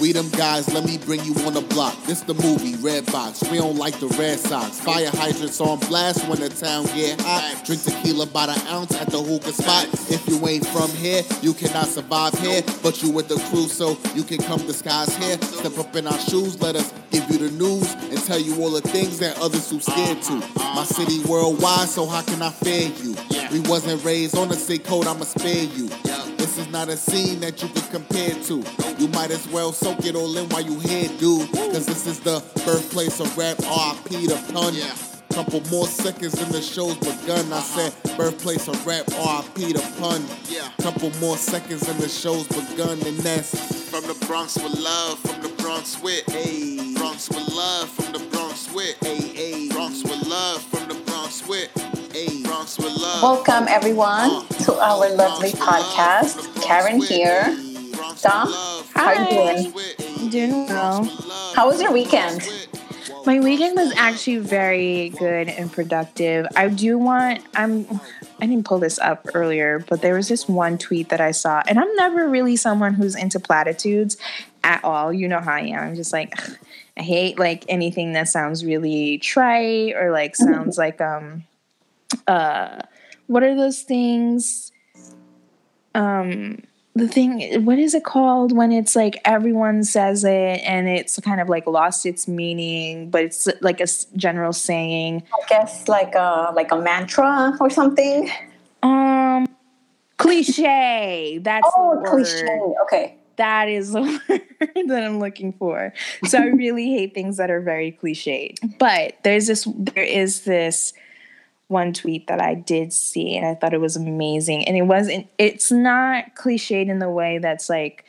[0.00, 1.96] We them guys, let me bring you on the block.
[2.04, 3.42] This the movie, Red Box.
[3.50, 4.78] We don't like the Red Sox.
[4.78, 7.62] Fire hydrants on blast when the town get hot.
[7.64, 9.86] Drink tequila by the ounce at the hookah spot.
[10.08, 12.62] If you ain't from here, you cannot survive here.
[12.82, 15.36] But you with the crew, so you can come disguise here.
[15.42, 18.70] Step up in our shoes, let us give you the news and tell you all
[18.70, 20.34] the things that others too scared to.
[20.74, 23.16] My city worldwide, so how can I fear you?
[23.50, 25.90] We wasn't raised on the sick code, I'ma spare you.
[26.58, 28.64] This is not a scene that you can compare to.
[28.98, 31.48] You might as well soak it all in while you here, dude.
[31.52, 34.74] Cause this is the birthplace of rap, RIP the pun.
[35.32, 37.52] Couple more seconds and the show's begun.
[37.52, 37.90] I uh-huh.
[37.90, 40.24] said birthplace of rap, RIP the pun.
[40.48, 40.68] Yeah.
[40.82, 45.40] Couple more seconds and the show's begun, and that's from the Bronx with love, from
[45.40, 50.60] the Bronx with a Bronx with love, from the Bronx with a Bronx with love,
[50.62, 50.87] from
[52.76, 56.62] Welcome, everyone, to our lovely podcast.
[56.62, 57.44] Karen here.
[58.20, 58.52] Dom,
[58.92, 59.74] how are you doing?
[60.18, 61.04] I'm doing well.
[61.54, 62.46] How was your weekend?
[63.24, 66.46] My weekend was actually very good and productive.
[66.56, 67.86] I do want I'm
[68.38, 71.62] I didn't pull this up earlier, but there was this one tweet that I saw,
[71.66, 74.18] and I'm never really someone who's into platitudes
[74.62, 75.10] at all.
[75.10, 75.82] You know how I am.
[75.82, 76.56] I'm just like ugh,
[76.98, 81.44] I hate like anything that sounds really trite or like sounds like um
[82.26, 82.80] uh
[83.26, 84.72] what are those things?
[85.94, 86.62] Um
[86.94, 91.40] the thing what is it called when it's like everyone says it and it's kind
[91.40, 93.86] of like lost its meaning but it's like a
[94.16, 98.28] general saying I guess like a like a mantra or something.
[98.82, 99.46] um
[100.16, 102.58] cliche that's Oh, cliche.
[102.82, 103.14] Okay.
[103.36, 105.92] that is the word that i'm looking for
[106.26, 110.92] so i really hate things that are very cliched but there's this there is this
[111.68, 114.66] one tweet that I did see and I thought it was amazing.
[114.66, 118.04] And it wasn't it's not cliched in the way that's like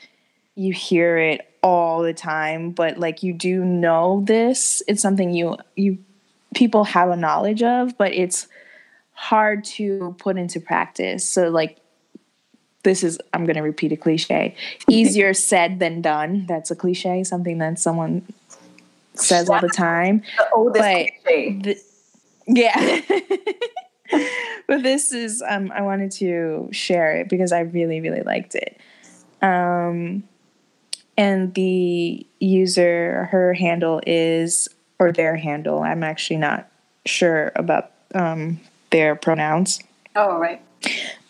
[0.55, 4.81] you hear it all the time, but like you do know this.
[4.87, 5.97] It's something you you
[6.55, 8.47] people have a knowledge of, but it's
[9.13, 11.29] hard to put into practice.
[11.29, 11.77] So like
[12.83, 14.55] this is I'm going to repeat a cliche.
[14.87, 16.45] Easier said than done.
[16.47, 18.25] That's a cliche, something that someone
[19.15, 20.23] says all the time.
[20.37, 21.59] The oldest But cliche.
[21.61, 21.77] th-
[22.49, 23.01] yeah.
[24.67, 28.77] but this is um I wanted to share it because I really really liked it.
[29.41, 30.23] Um
[31.17, 34.67] and the user her handle is
[34.97, 35.81] or their handle.
[35.81, 36.69] I'm actually not
[37.05, 38.59] sure about um
[38.89, 39.79] their pronouns.
[40.15, 40.61] Oh, right.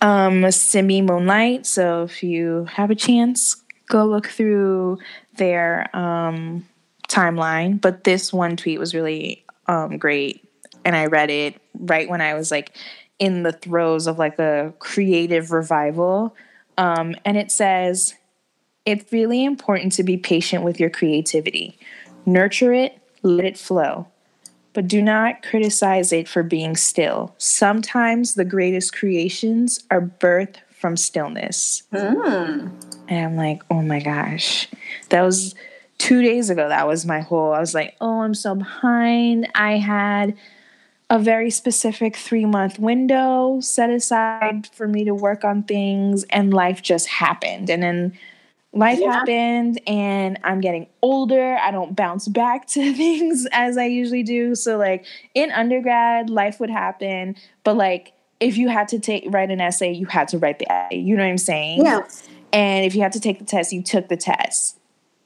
[0.02, 5.00] Um Simi Moonlight, so if you have a chance, go look through
[5.35, 6.66] their um
[7.09, 10.49] timeline, but this one tweet was really um great
[10.90, 12.76] and I read it right when I was like
[13.20, 16.36] in the throes of like a creative revival.
[16.80, 18.16] Um, and it says,
[18.88, 21.78] it's really important to be patient with your creativity.
[22.26, 24.08] Nurture it, let it flow.
[24.74, 27.36] But do not criticize it for being still.
[27.38, 31.84] Sometimes the greatest creations are birthed from stillness.
[33.10, 34.68] And I'm like, oh my gosh.
[35.10, 35.54] That was
[36.00, 36.68] two days ago.
[36.68, 39.48] That was my whole, I was like, oh, I'm so behind.
[39.54, 40.36] I had
[41.09, 46.53] a very specific three month window set aside for me to work on things, and
[46.53, 47.70] life just happened.
[47.70, 48.18] And then
[48.74, 49.14] life Yeah.
[49.14, 51.58] happened, and I'm getting older.
[51.58, 54.53] I don't bounce back to things as I usually do.
[54.56, 59.52] So, like in undergrad, life would happen, but like if you had to take write
[59.52, 60.97] an essay, you had to write the essay.
[60.97, 61.84] You know what I'm saying?
[61.84, 62.08] Yeah.
[62.53, 64.78] And if you had to take the test, you took the test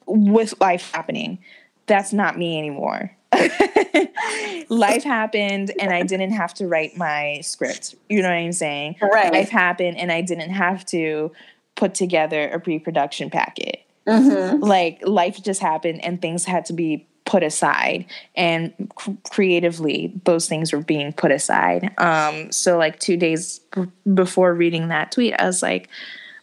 [0.07, 1.37] with life happening.
[1.85, 3.15] That's not me anymore.
[4.69, 7.95] life happened and I didn't have to write my script.
[8.09, 8.97] You know what I'm saying?
[9.01, 9.31] Right.
[9.31, 11.31] Life happened and I didn't have to
[11.75, 13.85] put together a pre production packet.
[14.07, 14.63] Mm-hmm.
[14.63, 18.05] Like life just happened and things had to be put aside
[18.35, 23.87] and c- creatively those things were being put aside um so like 2 days b-
[24.13, 25.87] before reading that tweet I was like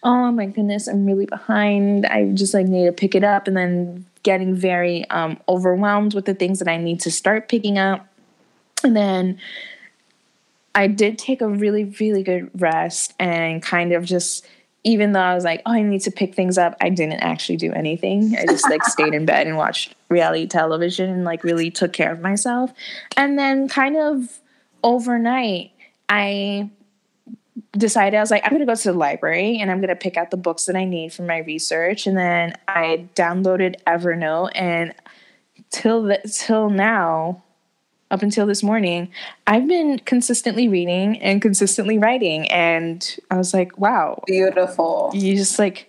[0.03, 3.57] oh my goodness i'm really behind i just like need to pick it up and
[3.57, 8.07] then getting very um overwhelmed with the things that i need to start picking up.
[8.83, 9.39] And then
[10.75, 14.47] i did take a really really good rest and kind of just
[14.85, 17.57] even though i was like oh i need to pick things up i didn't actually
[17.57, 18.37] do anything.
[18.37, 22.13] I just like stayed in bed and watched reality television and like really took care
[22.13, 22.73] of myself.
[23.17, 24.41] And then kind of
[24.83, 25.73] overnight
[26.09, 26.71] i
[27.73, 30.31] decided I was like, I'm gonna go to the library and I'm gonna pick out
[30.31, 32.07] the books that I need for my research.
[32.07, 34.95] And then I downloaded Evernote and
[35.71, 37.43] till the, till now,
[38.11, 39.09] up until this morning,
[39.47, 42.51] I've been consistently reading and consistently writing.
[42.51, 45.13] And I was like, wow, Beautiful.
[45.15, 45.87] you just like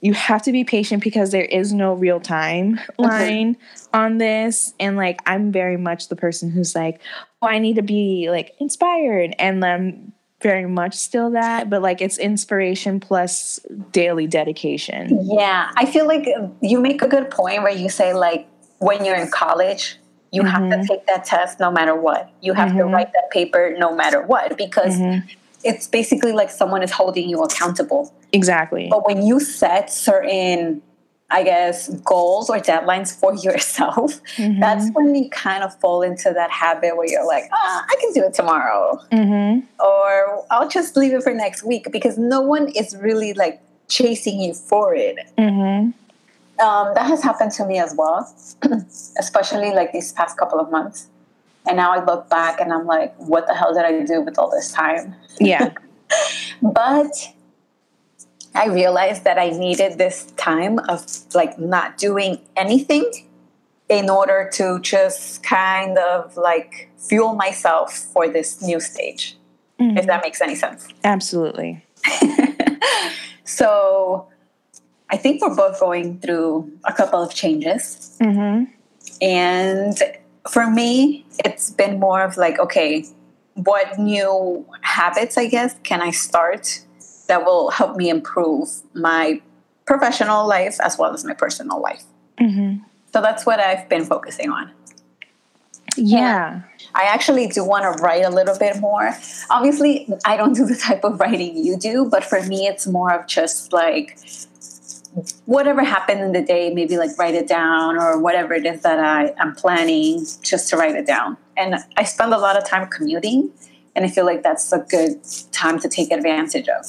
[0.00, 3.56] you have to be patient because there is no real time line
[3.94, 4.74] on this.
[4.78, 7.00] And like, I'm very much the person who's like,
[7.42, 9.34] oh, I need to be like inspired.
[9.38, 13.58] And I'm very much still that, but like it's inspiration plus
[13.90, 15.26] daily dedication.
[15.30, 15.70] Yeah.
[15.76, 16.26] I feel like
[16.60, 18.46] you make a good point where you say, like,
[18.78, 19.96] when you're in college,
[20.32, 20.50] you mm-hmm.
[20.50, 20.86] have to mm-hmm.
[20.86, 22.30] take that test no matter what.
[22.42, 22.78] You have mm-hmm.
[22.78, 25.26] to write that paper no matter what because mm-hmm.
[25.64, 28.12] it's basically like someone is holding you accountable.
[28.32, 28.88] Exactly.
[28.90, 30.82] But when you set certain,
[31.28, 34.60] I guess, goals or deadlines for yourself, mm-hmm.
[34.60, 38.12] that's when you kind of fall into that habit where you're like, ah, I can
[38.12, 39.00] do it tomorrow.
[39.10, 39.66] Mm-hmm.
[39.84, 44.40] Or I'll just leave it for next week because no one is really like chasing
[44.40, 45.16] you for it.
[45.36, 45.90] Mm-hmm.
[46.58, 48.32] Um, that has happened to me as well,
[49.18, 51.08] especially like these past couple of months.
[51.68, 54.38] And now I look back and I'm like, what the hell did I do with
[54.38, 55.14] all this time?
[55.40, 55.74] Yeah.
[56.62, 57.10] but
[58.56, 61.04] I realized that I needed this time of
[61.34, 63.10] like not doing anything
[63.88, 69.36] in order to just kind of like fuel myself for this new stage,
[69.78, 69.98] mm-hmm.
[69.98, 70.88] if that makes any sense.
[71.04, 71.84] Absolutely.
[73.44, 74.26] so
[75.10, 78.16] I think we're both going through a couple of changes.
[78.22, 78.72] Mm-hmm.
[79.20, 79.98] And
[80.48, 83.04] for me, it's been more of like, okay,
[83.54, 86.85] what new habits, I guess, can I start
[87.26, 89.40] that will help me improve my
[89.86, 92.04] professional life as well as my personal life?
[92.40, 92.82] Mm-hmm.
[93.12, 94.70] So that's what I've been focusing on.
[95.96, 96.62] Yeah.
[96.94, 99.16] I actually do want to write a little bit more.
[99.50, 103.12] Obviously, I don't do the type of writing you do, but for me, it's more
[103.12, 104.18] of just like
[105.46, 108.98] whatever happened in the day, maybe like write it down or whatever it is that
[108.98, 111.36] I am planning, just to write it down.
[111.56, 113.50] And I spend a lot of time commuting,
[113.96, 115.18] and I feel like that's a good
[115.52, 116.84] time to take advantage of.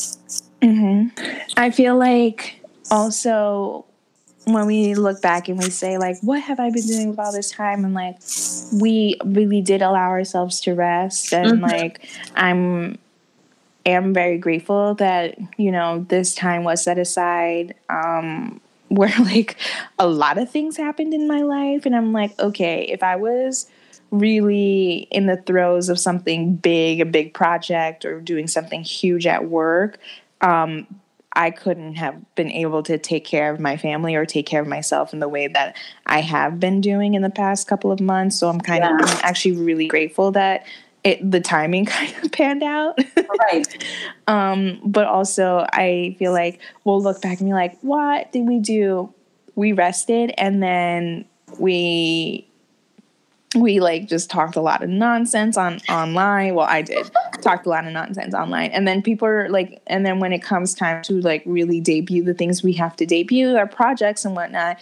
[0.62, 1.08] Mm-hmm.
[1.56, 2.62] I feel like
[2.92, 3.86] also
[4.44, 7.34] when we look back and we say like what have i been doing with all
[7.34, 8.18] this time and like
[8.82, 11.64] we really did allow ourselves to rest and mm-hmm.
[11.64, 12.98] like i'm
[13.86, 19.58] am very grateful that you know this time was set aside um where like
[20.00, 23.70] a lot of things happened in my life and i'm like okay if i was
[24.12, 29.46] really in the throes of something big a big project or doing something huge at
[29.46, 30.00] work
[30.42, 30.88] um
[31.38, 34.68] I couldn't have been able to take care of my family or take care of
[34.68, 35.78] myself in the way that
[36.08, 38.40] I have been doing in the past couple of months.
[38.40, 38.96] So I'm kind yeah.
[38.96, 40.66] of I'm actually really grateful that
[41.04, 43.00] it the timing kind of panned out.
[43.40, 43.86] right.
[44.30, 48.60] Um, but also I feel like we'll look back and be like, what did we
[48.60, 49.14] do?
[49.56, 51.24] We rested and then
[51.58, 52.46] we
[53.56, 56.54] we like just talked a lot of nonsense on online.
[56.56, 57.10] Well, I did
[57.42, 58.72] talked a lot of nonsense online.
[58.72, 62.24] And then people are like and then when it comes time to like really debut
[62.24, 64.78] the things we have to debut, our projects and whatnot,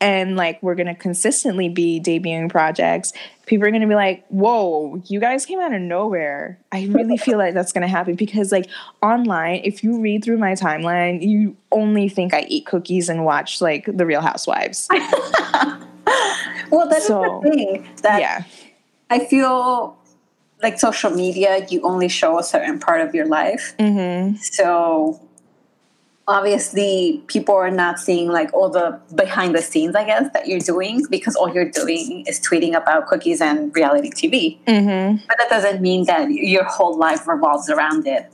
[0.00, 3.12] and like we're gonna consistently be debuting projects
[3.46, 7.38] people are gonna be like whoa you guys came out of nowhere i really feel
[7.38, 8.68] like that's gonna happen because like
[9.02, 13.60] online if you read through my timeline you only think i eat cookies and watch
[13.60, 14.88] like the real housewives
[16.70, 18.44] well that's so, the thing that yeah
[19.10, 19.96] i feel
[20.62, 24.36] like social media you only show a certain part of your life mm-hmm.
[24.36, 25.20] so
[26.26, 30.60] obviously people are not seeing like all the behind the scenes i guess that you're
[30.60, 35.16] doing because all you're doing is tweeting about cookies and reality tv mm-hmm.
[35.26, 38.30] but that doesn't mean that your whole life revolves around it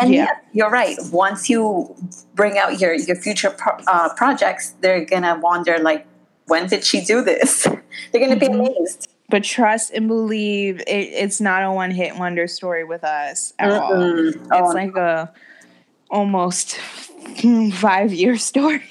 [0.00, 0.28] and yeah.
[0.52, 1.94] you're right once you
[2.34, 6.06] bring out your your future pro- uh, projects they're gonna wonder like
[6.46, 7.62] when did she do this
[8.12, 8.62] they're gonna mm-hmm.
[8.62, 13.02] be amazed but trust and believe it, it's not a one hit wonder story with
[13.02, 14.28] us at mm all.
[14.28, 15.32] It's oh, like a
[16.10, 16.76] almost
[17.74, 18.82] five year story.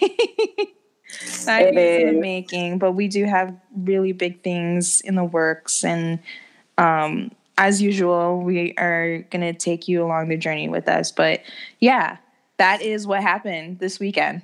[1.19, 5.83] five years in the making, but we do have really big things in the works.
[5.83, 6.19] And
[6.77, 11.11] um, as usual, we are going to take you along the journey with us.
[11.11, 11.41] But
[11.79, 12.17] yeah,
[12.57, 14.41] that is what happened this weekend.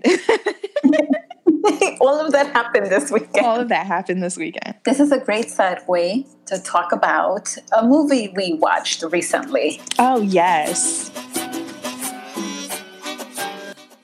[2.01, 3.45] All of that happened this weekend.
[3.45, 4.75] All of that happened this weekend.
[4.83, 9.81] This is a great segue to talk about a movie we watched recently.
[9.99, 11.11] Oh, yes.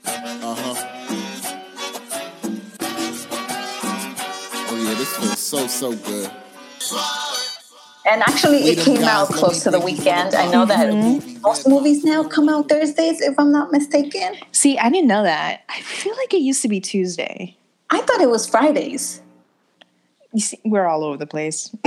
[0.05, 0.75] Uh-huh.
[4.69, 6.31] Oh, yeah, this feels so so good.
[8.07, 10.33] And actually, it came out close to the weekend.
[10.33, 11.41] I know that mm-hmm.
[11.41, 14.35] most movies now come out Thursdays, if I'm not mistaken.
[14.53, 15.63] See, I didn't know that.
[15.67, 17.57] I feel like it used to be Tuesday.
[17.89, 19.21] I thought it was Fridays.
[20.31, 21.75] You see, we're all over the place.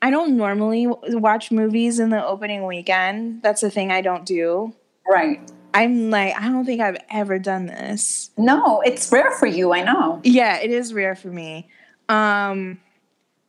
[0.00, 3.42] I don't normally watch movies in the opening weekend.
[3.42, 4.74] That's a thing I don't do.
[5.06, 5.40] Right.
[5.74, 8.30] I'm like, I don't think I've ever done this.
[8.38, 10.20] No, it's rare for you, I know.
[10.24, 11.68] Yeah, it is rare for me.
[12.08, 12.78] Um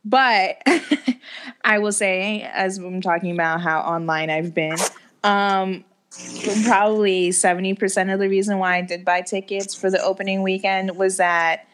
[0.05, 0.61] but
[1.63, 4.77] I will say, as I'm talking about how online I've been,
[5.23, 5.83] um,
[6.65, 11.17] probably 70% of the reason why I did buy tickets for the opening weekend was
[11.17, 11.67] that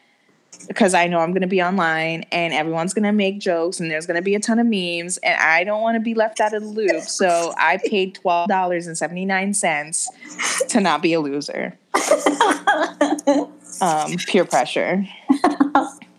[0.68, 3.90] because I know I'm going to be online and everyone's going to make jokes and
[3.90, 6.40] there's going to be a ton of memes and I don't want to be left
[6.40, 7.02] out of the loop.
[7.02, 11.78] So I paid $12.79 to not be a loser.
[13.80, 15.06] um, peer pressure.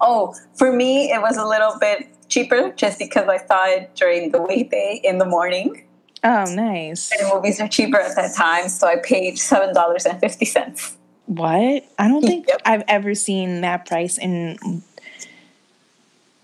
[0.00, 4.30] oh, for me, it was a little bit cheaper just because I saw it during
[4.30, 5.84] the weekday in the morning.
[6.24, 7.10] Oh, nice.
[7.12, 10.96] And movies are cheaper at that time, so I paid $7.50.
[11.26, 11.84] What?
[11.98, 12.62] I don't think yep.
[12.64, 14.82] I've ever seen that price in.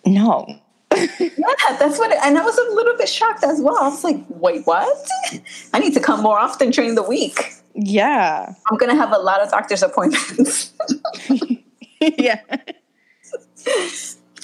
[0.07, 0.61] No.
[0.95, 3.77] yeah, that's what, it, and I was a little bit shocked as well.
[3.77, 5.09] I was like, wait, what?
[5.73, 7.55] I need to come more often during the week.
[7.75, 8.55] Yeah.
[8.71, 10.73] I'm going to have a lot of doctor's appointments.
[12.01, 12.41] yeah.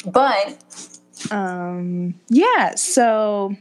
[0.07, 0.99] But,
[1.31, 3.55] um, yeah, so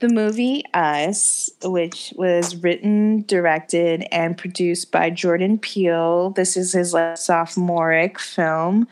[0.00, 6.30] the movie Us, which was written, directed, and produced by Jordan Peele.
[6.30, 8.86] This is his like, sophomoric film.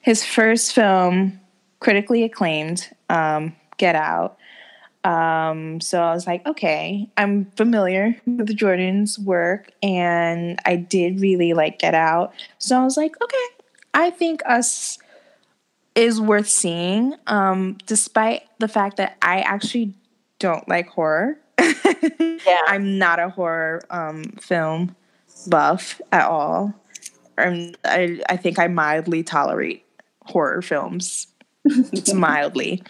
[0.00, 1.40] His first film,
[1.80, 4.38] critically acclaimed, um, Get Out.
[5.02, 11.52] Um, so I was like, okay, I'm familiar with Jordan's work, and I did really
[11.52, 12.34] like Get Out.
[12.58, 13.46] So I was like, okay,
[13.94, 14.98] I think Us
[15.94, 19.94] is worth seeing, um, despite the fact that I actually
[20.38, 21.38] don't like horror.
[21.58, 22.60] yeah.
[22.66, 24.96] I'm not a horror um, film
[25.46, 26.74] buff at all.
[27.38, 29.84] I'm, I, I think I mildly tolerate
[30.22, 31.28] horror films.
[31.64, 32.82] it's mildly.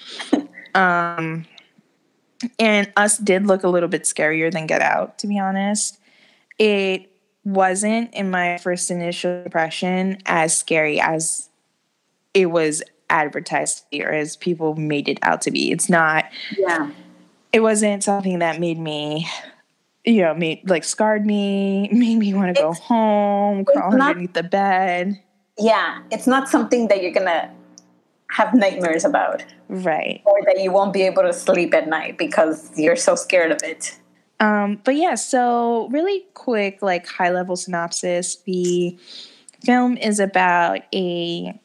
[0.74, 1.46] Um,
[2.58, 5.98] and Us did look a little bit scarier than Get Out, to be honest.
[6.58, 7.10] It
[7.44, 11.48] wasn't, in my first initial impression, as scary as
[12.32, 15.70] it was advertised or as people made it out to be.
[15.70, 16.24] It's not.
[16.56, 16.90] Yeah.
[17.52, 19.28] it wasn't something that made me
[20.04, 24.34] you know made like scarred me made me want to go home crawl not, underneath
[24.34, 25.20] the bed.
[25.58, 27.50] Yeah it's not something that you're gonna
[28.30, 29.44] have nightmares about.
[29.68, 30.20] Right.
[30.24, 33.62] Or that you won't be able to sleep at night because you're so scared of
[33.62, 33.98] it.
[34.40, 38.36] Um but yeah so really quick like high level synopsis.
[38.44, 38.98] The
[39.64, 41.58] film is about a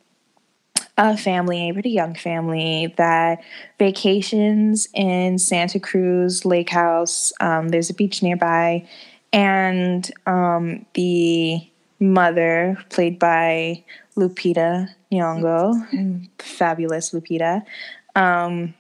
[0.99, 3.41] a family, a pretty young family, that
[3.79, 7.31] vacations in Santa Cruz Lake House.
[7.39, 8.85] Um, there's a beach nearby,
[9.31, 11.61] and um, the
[12.01, 13.81] mother, played by
[14.17, 17.63] Lupita Nyong'o, fabulous Lupita,
[18.15, 18.73] um,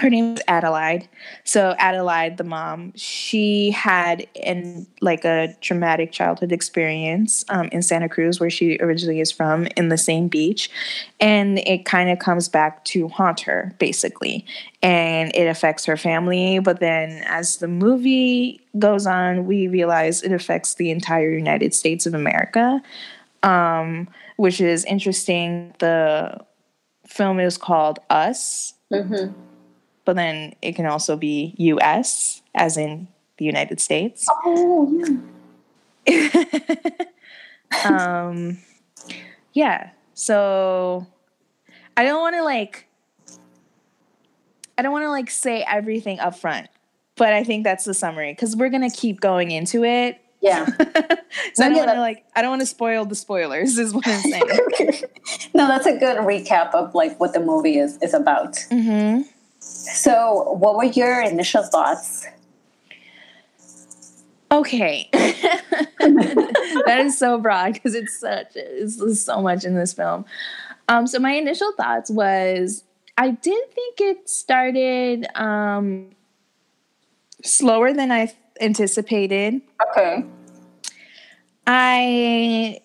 [0.00, 1.08] her name is Adelaide.
[1.44, 8.08] So Adelaide, the mom, she had in like a traumatic childhood experience um, in Santa
[8.08, 10.70] Cruz, where she originally is from, in the same beach,
[11.20, 14.46] and it kind of comes back to haunt her, basically,
[14.82, 16.58] and it affects her family.
[16.60, 22.06] But then, as the movie goes on, we realize it affects the entire United States
[22.06, 22.80] of America,
[23.42, 25.74] um, which is interesting.
[25.78, 26.40] The
[27.06, 28.72] film is called Us.
[28.90, 29.49] Mm-hmm
[30.10, 34.26] but then it can also be US, as in the United States.
[34.44, 35.22] Oh,
[36.04, 36.42] yeah.
[37.84, 38.58] um,
[39.52, 39.90] yeah.
[40.14, 41.06] So
[41.96, 42.88] I don't want to like,
[44.76, 46.66] I don't want to like say everything up front,
[47.14, 50.20] but I think that's the summary because we're gonna keep going into it.
[50.40, 50.66] Yeah.
[51.54, 53.78] so I don't want to like, I don't want to spoil the spoilers.
[53.78, 55.02] Is what I'm saying.
[55.54, 58.54] no, that's a good recap of like what the movie is is about.
[58.72, 59.20] Mm-hmm.
[59.60, 62.26] So, what were your initial thoughts?
[64.52, 70.24] Okay, that is so broad because it's such it's so much in this film.
[70.88, 72.82] Um, so my initial thoughts was
[73.16, 76.10] I did think it started um,
[77.44, 79.60] slower than I anticipated.
[79.90, 80.24] Okay.
[81.66, 82.80] I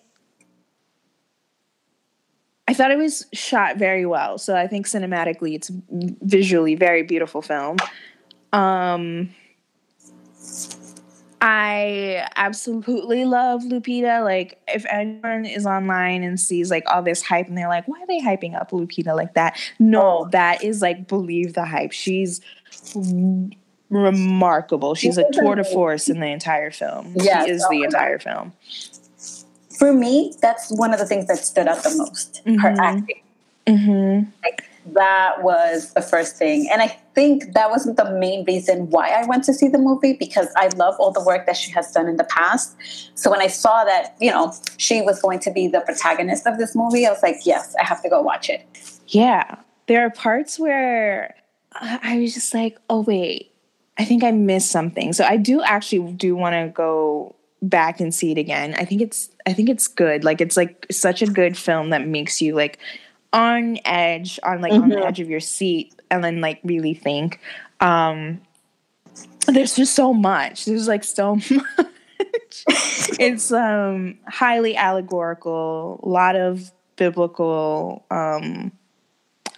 [2.68, 4.38] I thought it was shot very well.
[4.38, 7.76] So I think cinematically, it's visually very beautiful film.
[8.52, 9.30] Um,
[11.40, 14.24] I absolutely love Lupita.
[14.24, 18.00] Like, if anyone is online and sees like all this hype and they're like, why
[18.00, 19.56] are they hyping up Lupita like that?
[19.78, 20.28] No, oh.
[20.32, 21.92] that is like, believe the hype.
[21.92, 22.40] She's
[23.90, 24.96] remarkable.
[24.96, 27.12] She's a tour de force in the entire film.
[27.14, 28.52] Yeah, she is the entire film
[29.78, 32.42] for me, that's one of the things that stood out the most.
[32.44, 32.58] Mm-hmm.
[32.58, 33.22] Her acting.
[33.66, 34.30] Mm-hmm.
[34.42, 36.68] Like that was the first thing.
[36.72, 40.12] And I think that wasn't the main reason why I went to see the movie
[40.12, 42.76] because I love all the work that she has done in the past.
[43.14, 46.58] So when I saw that, you know, she was going to be the protagonist of
[46.58, 48.66] this movie, I was like, yes, I have to go watch it.
[49.08, 49.56] Yeah.
[49.86, 51.34] There are parts where
[51.72, 53.52] I was just like, oh, wait,
[53.98, 55.12] I think I missed something.
[55.12, 58.74] So I do actually do want to go back and see it again.
[58.74, 60.24] I think it's I think it's good.
[60.24, 62.78] Like it's like such a good film that makes you like
[63.32, 64.82] on edge, on like mm-hmm.
[64.82, 65.06] on the mm-hmm.
[65.06, 67.40] edge of your seat, and then like really think.
[67.80, 68.40] Um,
[69.46, 70.64] there's just so much.
[70.64, 72.64] There's like so much.
[72.68, 78.72] it's um highly allegorical, a lot of biblical um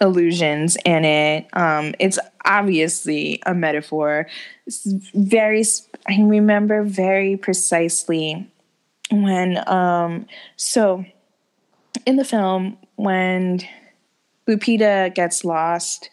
[0.01, 1.47] illusions in it.
[1.53, 4.27] Um, it's obviously a metaphor.
[4.65, 5.63] It's very,
[6.07, 8.49] I remember very precisely
[9.11, 11.05] when, um, so
[12.05, 13.61] in the film, when
[14.47, 16.09] Lupita gets lost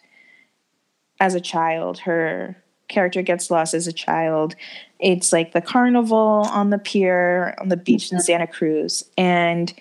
[1.19, 4.55] as a child, her character gets lost as a child.
[4.99, 8.23] It's like the carnival on the pier on the beach in mm-hmm.
[8.23, 9.03] Santa Cruz.
[9.17, 9.73] And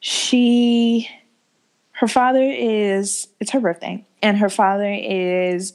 [0.00, 1.08] she
[2.02, 5.74] her father is it's her birthday and her father is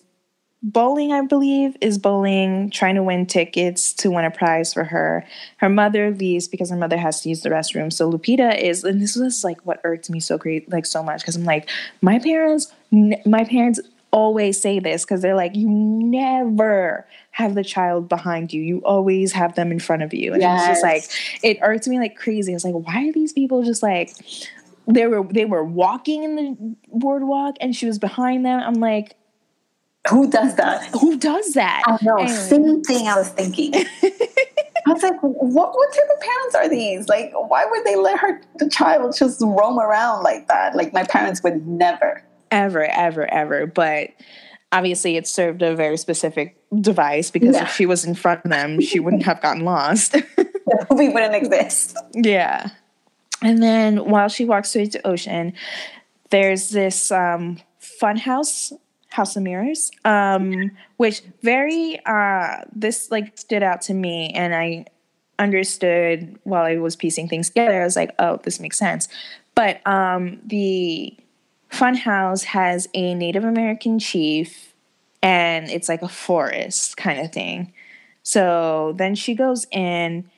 [0.61, 5.25] bowling i believe is bowling trying to win tickets to win a prize for her.
[5.55, 7.93] Her mother leaves because her mother has to use the restroom.
[7.93, 11.21] So lupita is and this was like what irked me so great like so much
[11.21, 11.69] because i'm like
[12.01, 13.79] my parents my parents
[14.11, 17.05] always say this because they're like you never
[17.37, 18.61] have the child behind you.
[18.63, 20.33] You always have them in front of you.
[20.33, 20.59] And yes.
[20.59, 22.51] it's just like it irked me like crazy.
[22.51, 24.11] It's like why are these people just like
[24.87, 28.59] they were they were walking in the boardwalk and she was behind them.
[28.59, 29.15] I'm like,
[30.09, 30.85] who does that?
[30.99, 31.83] Who does that?
[31.85, 32.17] I know.
[32.17, 32.33] Anyway.
[32.33, 33.73] Same thing I was thinking.
[33.75, 37.07] I was like, what what type of parents are these?
[37.09, 40.75] Like, why would they let her the child just roam around like that?
[40.75, 42.23] Like my parents would never.
[42.49, 43.67] Ever, ever, ever.
[43.67, 44.11] But
[44.71, 47.63] obviously it served a very specific device because yeah.
[47.63, 50.13] if she was in front of them, she wouldn't have gotten lost.
[50.67, 51.97] the movie wouldn't exist.
[52.13, 52.69] Yeah.
[53.41, 55.53] And then while she walks towards the ocean,
[56.29, 58.73] there's this um, fun house,
[59.09, 64.85] House of Mirrors, um, which very uh, this like stood out to me, and I
[65.39, 67.81] understood while I was piecing things together.
[67.81, 69.07] I was like, oh, this makes sense.
[69.55, 71.15] But um, the
[71.69, 74.73] fun house has a Native American chief,
[75.21, 77.73] and it's like a forest kind of thing.
[78.23, 80.29] So then she goes in,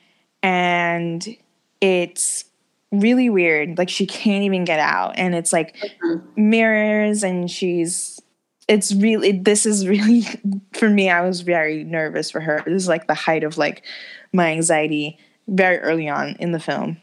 [0.42, 1.36] and
[1.80, 2.44] it's
[2.92, 3.78] really weird.
[3.78, 6.50] Like she can't even get out, and it's like mm-hmm.
[6.50, 8.20] mirrors, and she's.
[8.68, 9.32] It's really.
[9.32, 10.22] This is really
[10.74, 11.10] for me.
[11.10, 12.62] I was very nervous for her.
[12.64, 13.84] This is like the height of like
[14.32, 16.98] my anxiety very early on in the film.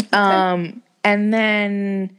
[0.00, 0.16] Okay.
[0.16, 2.16] Um, and then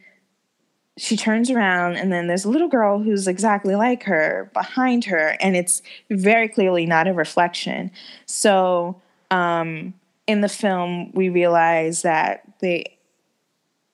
[0.99, 5.37] she turns around and then there's a little girl who's exactly like her behind her
[5.39, 7.89] and it's very clearly not a reflection
[8.25, 9.93] so um,
[10.27, 12.97] in the film we realize that they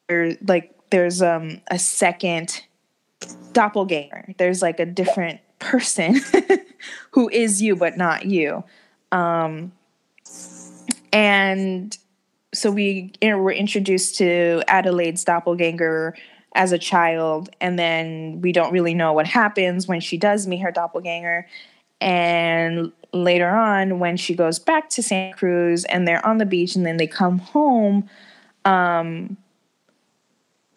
[0.10, 2.62] are like there's um a second
[3.54, 4.34] doppelganger.
[4.38, 6.20] There's like a different person
[7.12, 8.64] who is you but not you.
[9.12, 9.72] Um
[11.12, 11.98] and
[12.54, 16.16] so we were introduced to adelaide's doppelganger
[16.56, 20.60] as a child and then we don't really know what happens when she does meet
[20.60, 21.48] her doppelganger.
[22.02, 26.76] And later on, when she goes back to Santa Cruz and they're on the beach
[26.76, 28.10] and then they come home,
[28.66, 29.38] um,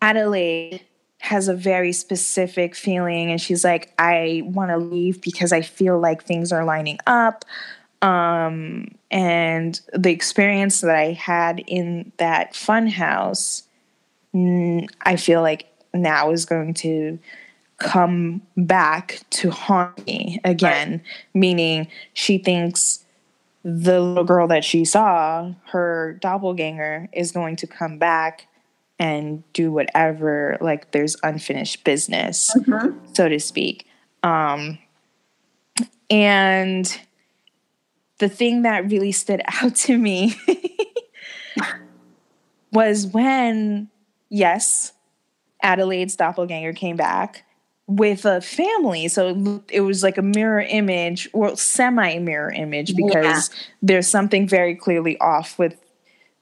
[0.01, 0.83] Adelaide
[1.21, 5.99] has a very specific feeling and she's like, I want to leave because I feel
[5.99, 7.45] like things are lining up.
[8.03, 13.65] Um, and the experience that I had in that fun house,
[14.35, 17.19] I feel like now is going to
[17.79, 21.03] come back to haunt me again, right.
[21.35, 23.05] meaning she thinks
[23.65, 28.47] the little girl that she saw, her doppelganger, is going to come back
[28.99, 32.99] and do whatever, like there's unfinished business, mm-hmm.
[33.13, 33.87] so to speak.
[34.23, 34.79] Um,
[36.11, 37.01] and
[38.19, 40.35] the thing that really stood out to me
[42.73, 43.89] was when,
[44.29, 44.93] yes,
[45.63, 47.45] Adelaide's doppelganger came back
[47.89, 49.09] with a family.
[49.09, 53.59] So it was like a mirror image or semi mirror image because yeah.
[53.83, 55.77] there's something very clearly off with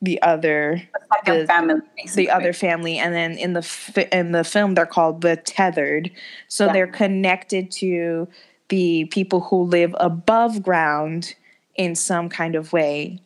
[0.02, 0.82] the other
[1.24, 1.80] the, family,
[2.14, 6.10] the other family and then in the in the film they're called the tethered
[6.48, 6.72] so yeah.
[6.74, 8.28] they're connected to
[8.68, 11.34] the people who live above ground
[11.76, 13.18] in some kind of way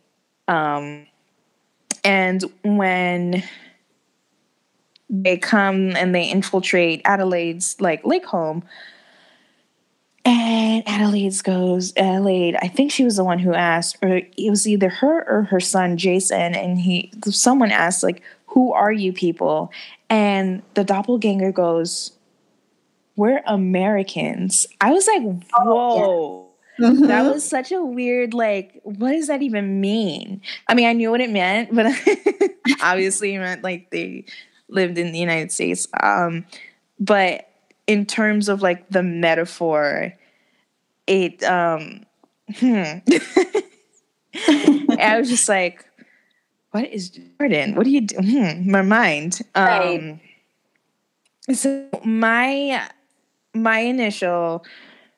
[0.46, 1.06] um,
[2.04, 3.42] and when
[5.11, 8.62] they come and they infiltrate Adelaide's like lake home.
[10.25, 14.68] And Adelaide goes, Adelaide, I think she was the one who asked, or it was
[14.68, 19.73] either her or her son Jason, and he someone asked, like, who are you people?
[20.09, 22.12] And the doppelganger goes,
[23.16, 24.66] We're Americans.
[24.81, 25.40] I was like, Whoa.
[25.64, 26.88] Oh, yeah.
[26.90, 27.07] mm-hmm.
[27.07, 30.42] That was such a weird, like, what does that even mean?
[30.68, 31.87] I mean, I knew what it meant, but
[32.83, 34.27] obviously it meant like they
[34.70, 35.87] lived in the United States.
[36.02, 36.46] Um,
[36.98, 37.48] but
[37.87, 40.14] in terms of like the metaphor,
[41.06, 42.04] it um
[42.54, 42.83] hmm.
[44.98, 45.85] I was just like,
[46.70, 47.74] what is Jordan?
[47.74, 48.16] What do you do?
[48.16, 49.40] Hmm, my mind.
[49.54, 50.20] Um right.
[51.52, 52.88] so my
[53.54, 54.64] my initial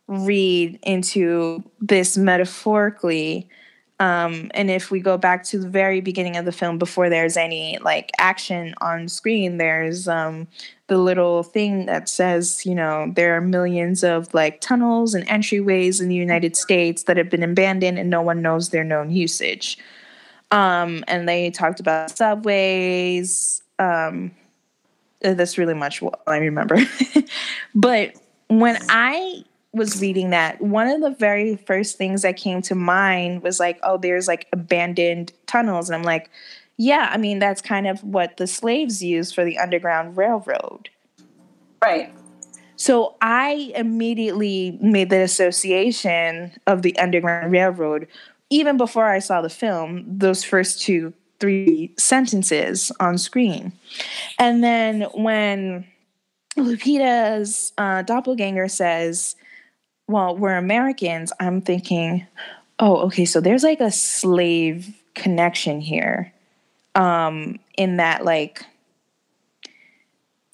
[0.09, 3.49] read into this metaphorically
[4.03, 7.37] um, and if we go back to the very beginning of the film, before there's
[7.37, 10.49] any like action on screen, there's um,
[10.89, 16.01] the little thing that says, you know, there are millions of like tunnels and entryways
[16.01, 19.79] in the United States that have been abandoned and no one knows their known usage.
[20.51, 23.63] Um, and they talked about subways.
[23.79, 24.33] Um,
[25.21, 26.79] that's really much what I remember.
[27.77, 28.17] but
[28.49, 33.43] when I was reading that, one of the very first things that came to mind
[33.43, 35.89] was like, oh, there's like abandoned tunnels.
[35.89, 36.31] And I'm like,
[36.77, 40.91] yeah, I mean, that's kind of what the slaves used for the Underground Railroad.
[41.83, 42.13] Right.
[42.77, 48.09] So I immediately made the association of the Underground Railroad,
[48.51, 53.73] even before I saw the film, those first two, three sentences on screen.
[54.39, 55.87] And then when
[56.57, 59.37] Lupita's uh, doppelganger says,
[60.09, 62.27] well, we're Americans, I'm thinking,
[62.79, 66.33] oh, okay, so there's like a slave connection here.
[66.95, 68.67] Um, in that like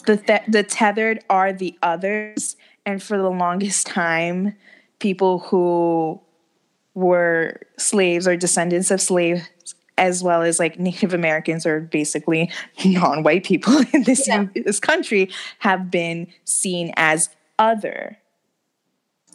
[0.06, 2.56] the th- the tethered are the others,
[2.86, 4.54] and for the longest time,
[5.00, 6.20] people who
[6.94, 12.50] were slaves or descendants of slaves as well as like Native Americans or basically
[12.84, 14.46] non-white people in this yeah.
[14.54, 18.16] in this country have been seen as other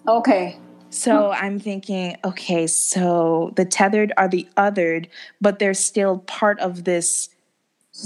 [0.07, 0.57] Okay.
[0.89, 5.07] So I'm thinking, okay, so the tethered are the othered,
[5.41, 7.29] but they're still part of this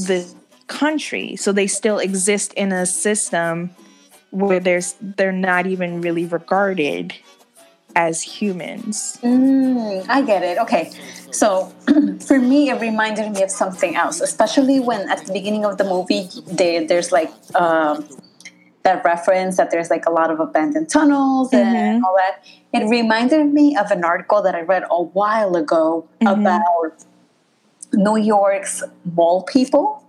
[0.08, 0.26] the
[0.68, 1.36] country.
[1.36, 3.72] So they still exist in a system
[4.32, 7.14] where there's they're not even really regarded
[7.96, 9.18] as humans.
[9.24, 10.58] Mm, I get it.
[10.60, 10.92] Okay.
[11.32, 11.74] So
[12.26, 15.84] for me, it reminded me of something else, especially when at the beginning of the
[15.84, 18.08] movie, they, there's like um,
[18.84, 22.06] that reference that there's like a lot of abandoned tunnels and mm-hmm.
[22.06, 22.46] all that.
[22.74, 26.40] It reminded me of an article that I read a while ago mm-hmm.
[26.40, 27.06] about
[27.94, 28.84] New York's
[29.16, 30.04] mole people.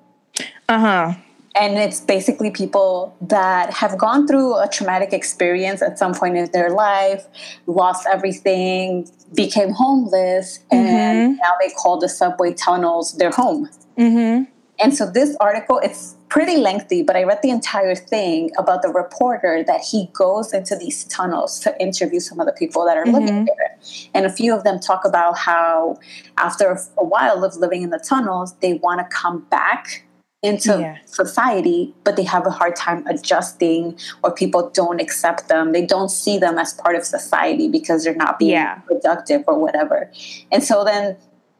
[0.68, 1.14] Uh huh.
[1.56, 6.48] And it's basically people that have gone through a traumatic experience at some point in
[6.52, 7.26] their life,
[7.66, 10.86] lost everything, became homeless, mm-hmm.
[10.86, 13.68] and now they call the subway tunnels their home.
[13.96, 14.44] Mm-hmm.
[14.78, 18.88] And so this article, it's pretty lengthy, but I read the entire thing about the
[18.88, 23.04] reporter that he goes into these tunnels to interview some of the people that are
[23.04, 23.14] mm-hmm.
[23.14, 23.78] living there.
[24.14, 25.98] And a few of them talk about how
[26.36, 30.04] after a while of living in the tunnels, they want to come back
[30.42, 30.98] into yeah.
[31.04, 35.72] society, but they have a hard time adjusting, or people don't accept them.
[35.72, 38.76] They don't see them as part of society because they're not being yeah.
[38.86, 40.12] productive or whatever.
[40.52, 41.16] And so then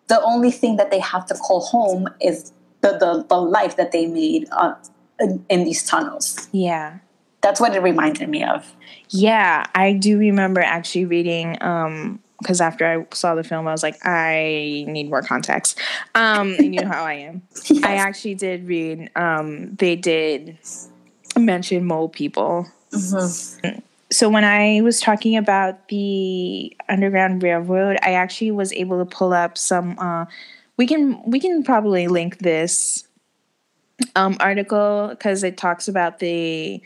[0.07, 3.93] the only thing that they have to call home is the, the, the life that
[3.93, 4.75] they made uh,
[5.21, 6.49] in, in these tunnels.
[6.53, 6.99] Yeah.
[7.41, 8.75] That's what it reminded me of.
[9.11, 13.83] Yeah, I do remember actually reading um because after I saw the film, I was
[13.83, 15.79] like, I need more context.
[16.15, 17.43] Um, you know how I am.
[17.65, 17.83] yes.
[17.85, 19.11] I actually did read.
[19.17, 20.57] Um, they did
[21.37, 22.69] mention mole people.
[22.93, 23.81] Mm-hmm.
[24.11, 29.33] So when I was talking about the Underground Railroad, I actually was able to pull
[29.33, 30.25] up some uh,
[30.79, 33.07] we can we can probably link this
[34.17, 36.81] um, article because it talks about the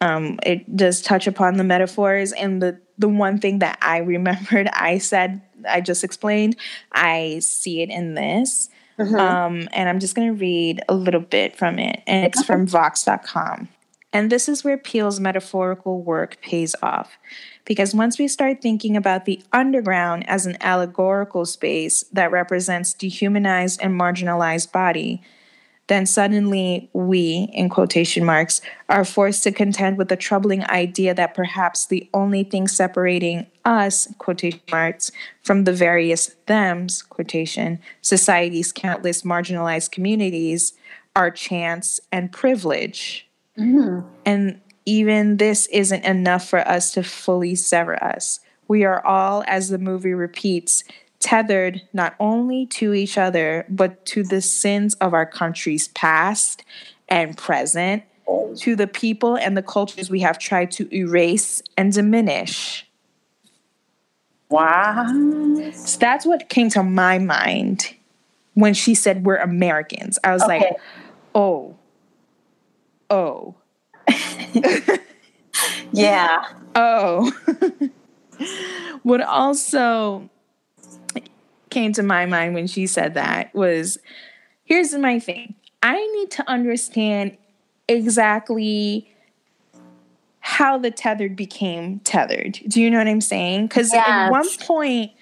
[0.00, 4.68] um, it does touch upon the metaphors and the the one thing that I remembered
[4.72, 6.56] I said I just explained
[6.92, 9.14] I see it in this mm-hmm.
[9.16, 13.68] um, and I'm just gonna read a little bit from it and it's from Vox.com
[14.12, 17.16] and this is where Peele's metaphorical work pays off.
[17.64, 23.80] Because once we start thinking about the underground as an allegorical space that represents dehumanized
[23.82, 25.22] and marginalized body,
[25.88, 31.34] then suddenly we, in quotation marks, are forced to contend with the troubling idea that
[31.34, 35.10] perhaps the only thing separating us, quotation marks,
[35.42, 40.72] from the various thems, quotation, society's countless marginalized communities
[41.14, 43.28] are chance and privilege.
[43.58, 44.08] Mm-hmm.
[44.24, 48.40] And even this isn't enough for us to fully sever us.
[48.68, 50.84] We are all, as the movie repeats,
[51.20, 56.64] tethered not only to each other, but to the sins of our country's past
[57.08, 58.02] and present,
[58.56, 62.86] to the people and the cultures we have tried to erase and diminish.
[64.48, 65.06] Wow.
[65.72, 67.94] So that's what came to my mind
[68.54, 70.18] when she said we're Americans.
[70.22, 70.58] I was okay.
[70.58, 70.76] like,
[71.34, 71.76] oh,
[73.08, 73.54] oh.
[75.92, 76.44] yeah.
[76.74, 77.32] Oh.
[79.02, 80.28] what also
[81.70, 83.98] came to my mind when she said that was
[84.64, 85.54] here's my thing.
[85.82, 87.36] I need to understand
[87.88, 89.08] exactly
[90.40, 92.58] how the tethered became tethered.
[92.68, 93.66] Do you know what I'm saying?
[93.66, 94.06] Because yes.
[94.06, 95.12] at one point,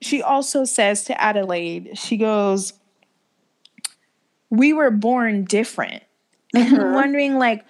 [0.00, 2.72] she also says to Adelaide, she goes,
[4.50, 6.02] We were born different.
[6.54, 6.74] Mm-hmm.
[6.74, 7.64] And I'm wondering, like,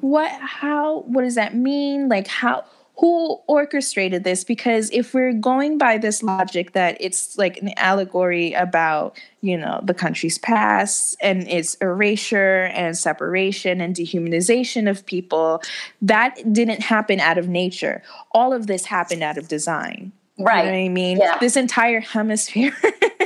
[0.00, 2.08] what, how, what does that mean?
[2.08, 2.64] Like, how,
[2.98, 8.54] who orchestrated this because if we're going by this logic that it's like an allegory
[8.54, 15.62] about you know the country's past and its erasure and separation and dehumanization of people
[16.00, 20.72] that didn't happen out of nature all of this happened out of design right you
[20.72, 21.36] know i mean yeah.
[21.38, 22.74] this entire hemisphere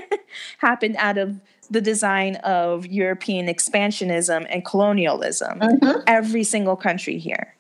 [0.59, 6.01] happened out of the design of european expansionism and colonialism mm-hmm.
[6.07, 7.55] every single country here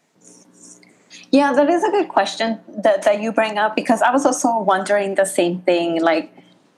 [1.32, 4.58] yeah, that is a good question that, that you bring up because I was also
[4.58, 6.02] wondering the same thing.
[6.02, 6.32] Like,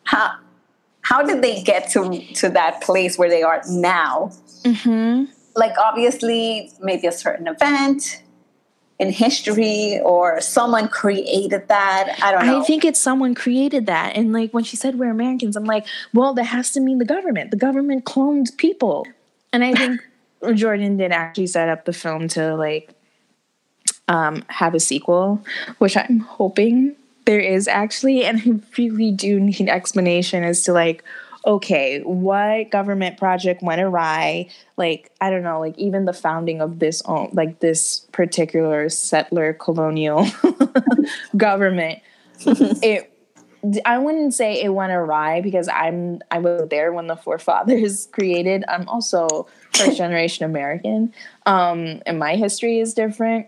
[0.04, 0.36] how
[1.00, 4.30] how did they get to to that place where they are now?
[4.64, 5.32] Mm-hmm.
[5.56, 8.21] Like, obviously, maybe a certain event
[8.98, 12.18] in history or someone created that.
[12.22, 12.60] I don't know.
[12.60, 14.16] I think it's someone created that.
[14.16, 17.04] And like when she said we're Americans, I'm like, well, that has to mean the
[17.04, 17.50] government.
[17.50, 19.06] The government cloned people.
[19.52, 20.00] And I think
[20.54, 22.94] Jordan did actually set up the film to like
[24.08, 25.44] um, have a sequel,
[25.78, 28.24] which I'm hoping there is actually.
[28.24, 31.02] And I really do need explanation as to like,
[31.46, 34.48] okay, what government project went awry?
[34.76, 39.52] Like, I don't know, like even the founding of this own, like this particular settler
[39.52, 40.26] colonial
[41.36, 42.00] government,
[42.46, 43.12] it
[43.86, 48.64] I wouldn't say it went awry because I'm I was there when the forefathers created.
[48.68, 51.14] I'm also first generation American,
[51.46, 53.46] um, and my history is different.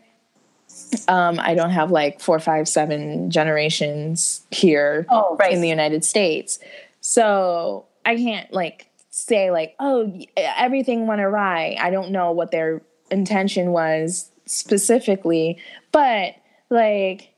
[1.06, 5.52] Um, I don't have like four, five, seven generations here oh, right.
[5.52, 6.58] in the United States.
[7.06, 11.76] So I can't like say like, oh, everything went awry.
[11.78, 15.58] I don't know what their intention was specifically,
[15.92, 16.34] but
[16.70, 17.34] like,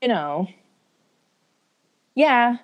[0.00, 0.46] you know,
[2.14, 2.58] yeah,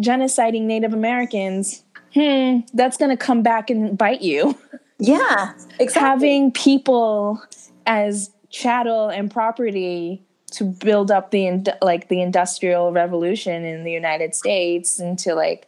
[0.00, 4.58] genociding Native Americans, hmm, that's gonna come back and bite you.
[4.98, 6.00] Yeah, exactly.
[6.00, 7.40] Having people
[7.86, 14.34] as chattel and property to build up the like the industrial revolution in the United
[14.34, 15.66] States and to like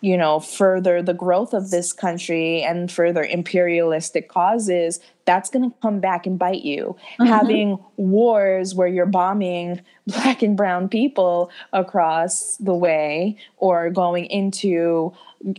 [0.00, 5.76] you know further the growth of this country and further imperialistic causes that's going to
[5.82, 7.26] come back and bite you mm-hmm.
[7.26, 15.12] having wars where you're bombing black and brown people across the way or going into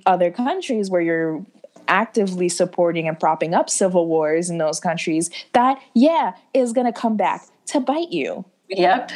[0.06, 1.46] other countries where you're
[1.90, 6.94] actively supporting and propping up civil wars in those countries, that, yeah, is going to
[6.94, 8.46] come back to bite you.
[8.70, 9.12] Yep.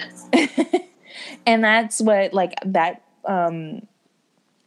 [1.46, 3.88] and that's what, like, that um,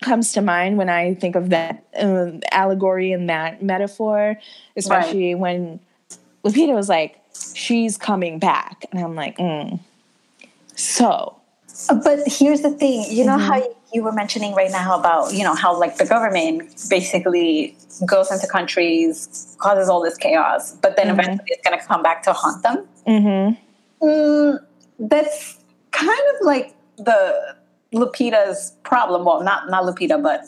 [0.02, 4.36] comes to mind when I think of that uh, allegory and that metaphor,
[4.76, 5.40] especially right.
[5.40, 5.80] when
[6.44, 7.20] Lupita was like,
[7.54, 8.86] she's coming back.
[8.92, 9.80] And I'm like, mm.
[10.74, 11.36] so.
[12.02, 13.48] But here's the thing you know mm-hmm.
[13.48, 18.32] how you were mentioning right now about you know how like the government basically goes
[18.32, 21.20] into countries causes all this chaos but then mm-hmm.
[21.20, 24.04] eventually it's going to come back to haunt them mm-hmm.
[24.06, 24.58] mm,
[24.98, 25.58] that's
[25.90, 27.56] kind of like the
[27.94, 30.42] lupita's problem well not not lupita but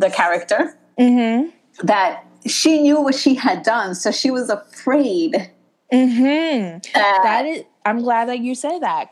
[0.00, 1.48] the character mm-hmm.
[1.86, 5.50] that she knew what she had done so she was afraid
[5.92, 6.78] mm-hmm.
[6.94, 9.10] that, that is i'm glad that you say that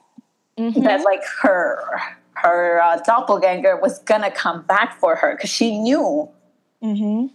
[0.56, 1.04] that mm-hmm.
[1.04, 1.80] like her
[2.44, 6.28] her uh, doppelganger was gonna come back for her because she knew.
[6.82, 7.34] Mm-hmm.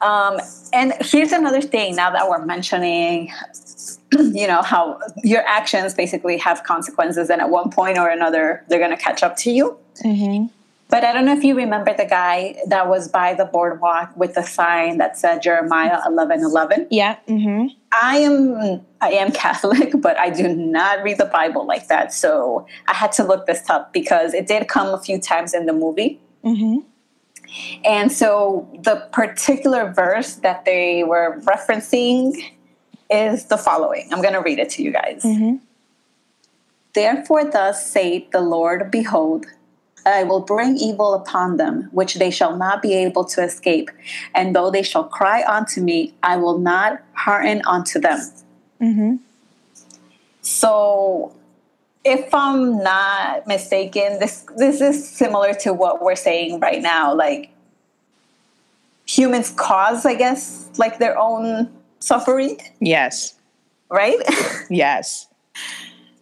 [0.00, 0.40] Um,
[0.72, 1.94] and here's another thing.
[1.94, 3.32] Now that we're mentioning,
[4.12, 8.80] you know how your actions basically have consequences, and at one point or another, they're
[8.80, 9.78] gonna catch up to you.
[10.04, 10.46] Mm-hmm.
[10.88, 14.34] But I don't know if you remember the guy that was by the boardwalk with
[14.34, 16.86] the sign that said Jeremiah eleven eleven.
[16.90, 17.16] Yeah.
[17.28, 17.68] Mm-hmm.
[18.02, 22.12] I am I am Catholic, but I do not read the Bible like that.
[22.12, 25.66] So I had to look this up because it did come a few times in
[25.66, 26.18] the movie.
[26.44, 26.86] Mm-hmm.
[27.84, 32.34] And so the particular verse that they were referencing
[33.10, 34.08] is the following.
[34.12, 35.22] I'm going to read it to you guys.
[35.22, 35.56] Mm-hmm.
[36.92, 39.46] Therefore, thus saith the Lord Behold,
[40.06, 43.90] I will bring evil upon them, which they shall not be able to escape.
[44.34, 48.20] And though they shall cry unto me, I will not hearken unto them.
[48.80, 49.16] Mm-hmm.
[50.40, 51.34] So,
[52.04, 57.14] if I'm not mistaken, this this is similar to what we're saying right now.
[57.14, 57.50] Like
[59.06, 62.58] humans cause, I guess, like their own suffering.
[62.80, 63.34] Yes.
[63.90, 64.18] Right.
[64.70, 65.26] yes.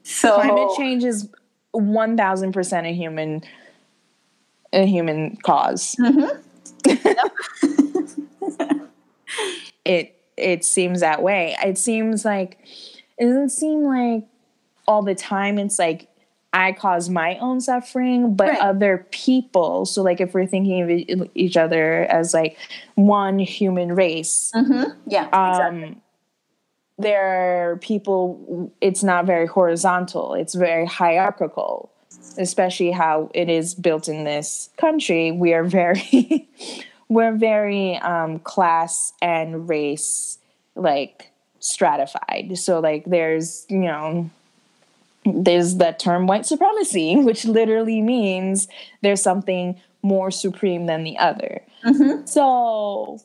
[0.03, 1.29] So climate change is
[1.73, 3.43] one thousand percent a human
[4.73, 5.95] a human cause.
[6.01, 6.41] Mm-hmm.
[9.85, 11.57] it it seems that way.
[11.65, 12.59] It seems like
[13.17, 14.25] it doesn't seem like
[14.89, 16.09] all the time it's like
[16.53, 18.59] I cause my own suffering, but right.
[18.59, 19.85] other people.
[19.85, 22.57] So, like, if we're thinking of each other as like
[22.95, 24.99] one human race, mm-hmm.
[25.07, 26.03] yeah, um, exactly.
[26.99, 28.73] there are people.
[28.81, 30.35] It's not very horizontal.
[30.35, 31.93] It's very hierarchical,
[32.39, 35.31] especially how it is built in this country.
[35.31, 36.49] We are very,
[37.11, 40.39] we're very um, class and race
[40.75, 42.57] like stratified.
[42.57, 44.31] So, like, there's you know
[45.25, 48.69] there's that term white supremacy, which literally means
[49.03, 51.63] there's something more supreme than the other.
[51.85, 52.27] Mm-hmm.
[52.27, 53.21] So,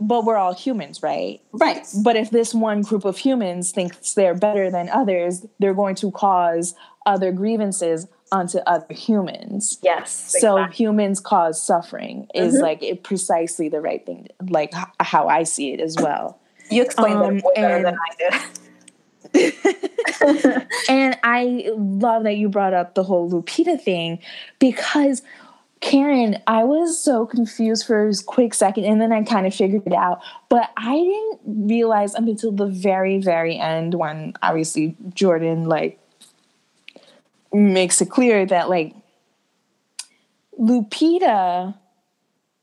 [0.00, 1.40] but we're all humans, right?
[1.52, 1.86] Right.
[2.02, 6.10] But if this one group of humans thinks they're better than others, they're going to
[6.10, 6.74] cause
[7.06, 9.78] other grievances onto other humans.
[9.82, 10.36] Yes.
[10.40, 10.76] So exactly.
[10.76, 12.62] humans cause suffering is mm-hmm.
[12.62, 16.40] like it precisely the right thing, like how I see it as well.
[16.70, 18.40] You explained um, it way better than I did.
[20.88, 24.20] and I love that you brought up the whole Lupita thing
[24.58, 25.22] because
[25.80, 29.82] Karen, I was so confused for a quick second and then I kind of figured
[29.86, 30.20] it out.
[30.48, 35.98] But I didn't realize until the very, very end when obviously Jordan like
[37.52, 38.94] makes it clear that like
[40.58, 41.74] Lupita,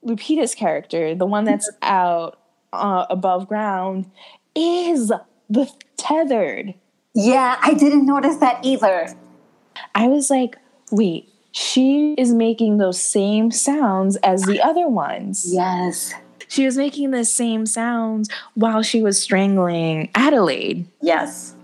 [0.03, 2.39] Lupita's character, the one that's out
[2.73, 4.10] uh, above ground,
[4.55, 5.12] is
[5.51, 6.73] the tethered.
[7.13, 9.09] Yeah, I didn't notice that either.
[9.93, 10.57] I was like,
[10.91, 15.45] wait, she is making those same sounds as the other ones.
[15.47, 16.13] Yes.
[16.47, 20.87] She was making the same sounds while she was strangling Adelaide.
[21.01, 21.55] Yes.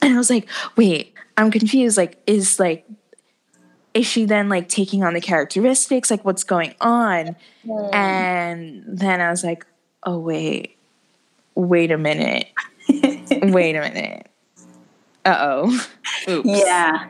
[0.00, 1.96] And I was like, wait, I'm confused.
[1.96, 2.86] Like, is like,
[3.94, 6.10] is she then like taking on the characteristics?
[6.10, 7.36] Like, what's going on?
[7.66, 7.94] Mm.
[7.94, 9.66] And then I was like,
[10.04, 10.76] oh, wait,
[11.54, 12.48] wait a minute.
[13.42, 14.26] Wait a minute.
[15.24, 15.88] Uh oh.
[16.28, 16.48] Oops.
[16.48, 17.08] Yeah.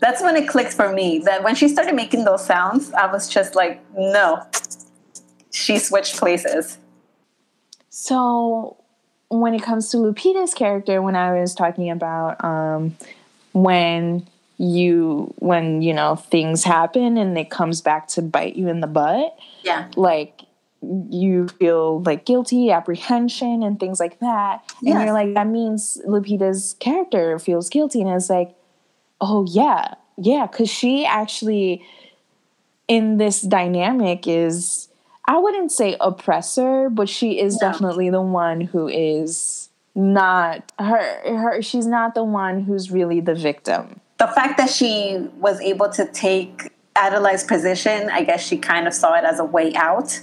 [0.00, 3.28] That's when it clicked for me that when she started making those sounds, I was
[3.28, 4.44] just like, no.
[5.52, 6.78] She switched places.
[7.88, 8.76] So,
[9.28, 12.96] when it comes to Lupita's character, when I was talking about um,
[13.52, 14.26] when
[14.58, 18.86] you when you know things happen and it comes back to bite you in the
[18.86, 20.42] butt, yeah, like
[20.82, 24.62] you feel like guilty, apprehension, and things like that.
[24.80, 24.96] Yes.
[24.96, 28.00] And you're like, that means Lupita's character feels guilty.
[28.00, 28.54] And it's like,
[29.20, 31.84] oh, yeah, yeah, because she actually,
[32.88, 34.88] in this dynamic, is,
[35.26, 37.70] I wouldn't say oppressor, but she is no.
[37.70, 43.34] definitely the one who is not her her she's not the one who's really the
[43.34, 48.86] victim the fact that she was able to take adelaide's position i guess she kind
[48.86, 50.18] of saw it as a way out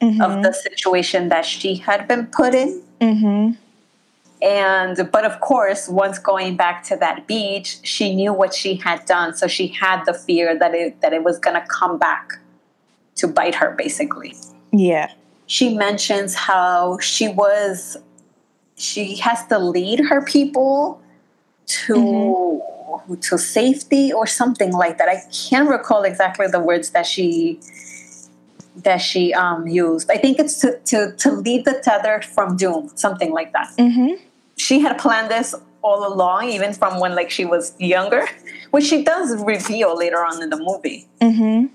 [0.00, 0.20] mm-hmm.
[0.20, 2.82] of the situation that she had been put in.
[3.00, 3.52] Mm-hmm.
[4.42, 9.04] And, but of course, once going back to that beach, she knew what she had
[9.04, 9.34] done.
[9.34, 12.38] So she had the fear that it, that it was going to come back
[13.16, 14.34] to bite her, basically.
[14.72, 15.12] Yeah.
[15.46, 17.98] She mentions how she was,
[18.76, 21.02] she has to lead her people
[21.66, 21.94] to.
[21.94, 22.76] Mm-hmm
[23.22, 25.08] to safety or something like that.
[25.08, 27.60] I can't recall exactly the words that she
[28.82, 30.10] that she um, used.
[30.10, 33.72] I think it's to, to, to lead the tether from doom, something like that.
[33.78, 34.22] Mm-hmm.
[34.56, 38.26] She had planned this all along, even from when like she was younger,
[38.70, 41.08] which she does reveal later on in the movie.
[41.20, 41.66] Mm-hmm.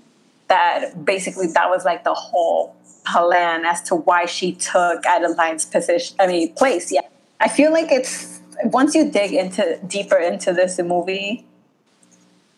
[0.48, 6.16] That basically that was like the whole plan as to why she took Adeline's position.
[6.20, 6.92] I mean, place.
[6.92, 7.00] Yeah,
[7.40, 11.44] I feel like it's once you dig into deeper into this movie,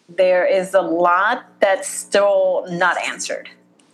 [0.08, 3.48] there is a lot that's still not answered.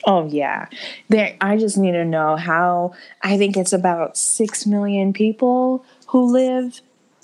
[0.06, 0.68] Oh yeah.
[1.08, 6.30] There I just need to know how I think it's about 6 million people who
[6.32, 6.80] live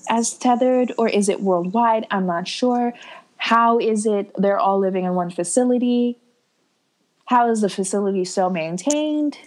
[0.08, 2.06] as tethered or is it worldwide?
[2.10, 2.94] I'm not sure.
[3.36, 6.18] How is it they're all living in one facility?
[7.30, 9.38] how is the facility still maintained?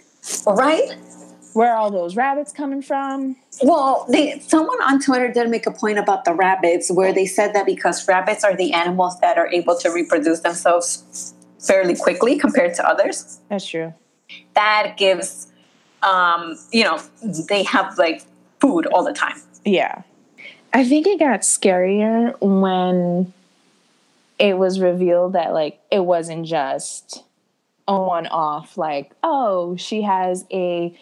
[0.46, 0.96] Right.
[1.52, 3.36] Where are all those rabbits coming from?
[3.62, 7.52] Well, they, someone on Twitter did make a point about the rabbits, where they said
[7.54, 11.33] that because rabbits are the animals that are able to reproduce themselves
[11.66, 13.40] fairly quickly compared to others.
[13.48, 13.94] That's true.
[14.54, 15.48] That gives,
[16.02, 17.00] um, you know,
[17.48, 18.22] they have like
[18.60, 19.40] food all the time.
[19.64, 20.02] Yeah.
[20.72, 23.32] I think it got scarier when
[24.38, 27.22] it was revealed that like it wasn't just
[27.86, 30.98] a one off, like, oh, she has a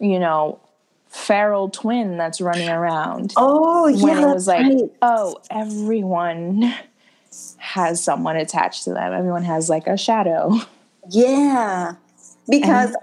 [0.00, 0.60] you know,
[1.08, 3.32] feral twin that's running around.
[3.36, 4.02] Oh, yeah.
[4.02, 4.90] When it was like, right.
[5.02, 6.74] oh, everyone
[7.64, 9.12] has someone attached to them.
[9.12, 10.60] Everyone has like a shadow.
[11.10, 11.96] Yeah.
[12.48, 12.96] Because and,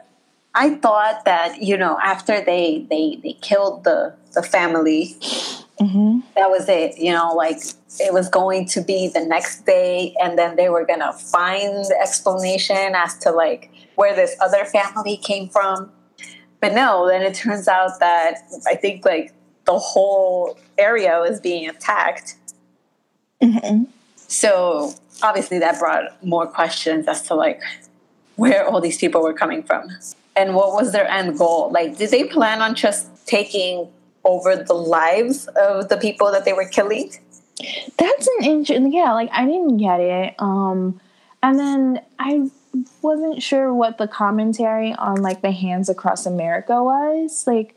[0.55, 5.15] I thought that, you know, after they they they killed the the family,
[5.79, 6.19] mm-hmm.
[6.35, 6.97] that was it.
[6.97, 7.57] You know, like
[7.99, 11.97] it was going to be the next day and then they were gonna find the
[12.01, 15.91] explanation as to like where this other family came from
[16.61, 18.35] but no, then it turns out that
[18.67, 19.33] I think like
[19.65, 22.35] the whole area was being attacked.
[23.41, 23.85] Mm-hmm.
[24.31, 27.61] So obviously that brought more questions as to like
[28.37, 29.89] where all these people were coming from
[30.37, 31.69] and what was their end goal.
[31.71, 33.89] Like, did they plan on just taking
[34.23, 37.11] over the lives of the people that they were killing?
[37.97, 38.93] That's an interesting.
[38.93, 40.35] Yeah, like I didn't get it.
[40.39, 41.01] Um,
[41.43, 42.49] and then I
[43.01, 47.43] wasn't sure what the commentary on like the hands across America was.
[47.45, 47.75] Like,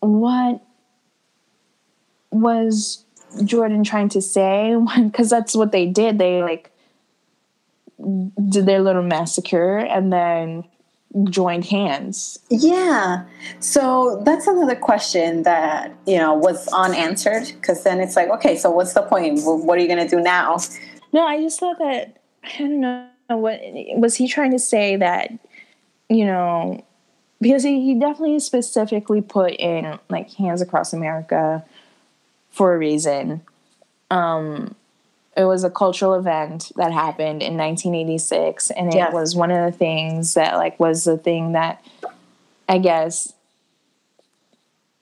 [0.00, 0.62] what
[2.30, 3.04] was
[3.44, 4.76] Jordan trying to say?
[4.96, 6.18] Because that's what they did.
[6.18, 6.70] They like
[8.48, 10.64] did their little massacre and then
[11.30, 12.38] joined hands.
[12.48, 13.24] Yeah.
[13.60, 18.70] So that's another question that, you know, was unanswered because then it's like, okay, so
[18.70, 19.40] what's the point?
[19.42, 20.58] What are you going to do now?
[21.12, 23.60] No, I just thought that, I don't know what
[23.96, 25.30] was he trying to say that
[26.08, 26.82] you know
[27.40, 31.64] because he, he definitely specifically put in like hands across america
[32.58, 33.40] for a reason
[34.10, 34.74] um
[35.36, 39.10] it was a cultural event that happened in 1986 and it yeah.
[39.10, 41.82] was one of the things that like was the thing that
[42.68, 43.32] i guess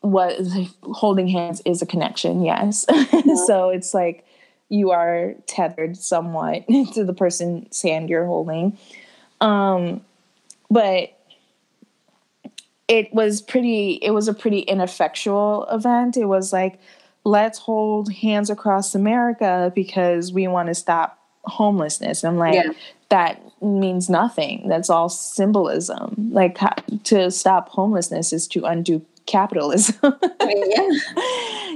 [0.02, 2.86] was holding hands is a connection yes
[3.46, 4.26] so it's like
[4.68, 8.76] you are tethered somewhat to the person's hand you're holding.
[9.40, 10.02] Um,
[10.70, 11.12] but
[12.88, 16.16] it was pretty, it was a pretty ineffectual event.
[16.16, 16.80] It was like,
[17.26, 22.22] let's hold hands across America because we want to stop homelessness.
[22.24, 22.70] I'm like, yeah.
[23.08, 24.68] that means nothing.
[24.68, 26.30] That's all symbolism.
[26.30, 26.56] Like,
[27.04, 29.96] to stop homelessness is to undo capitalism.
[30.40, 30.88] yeah.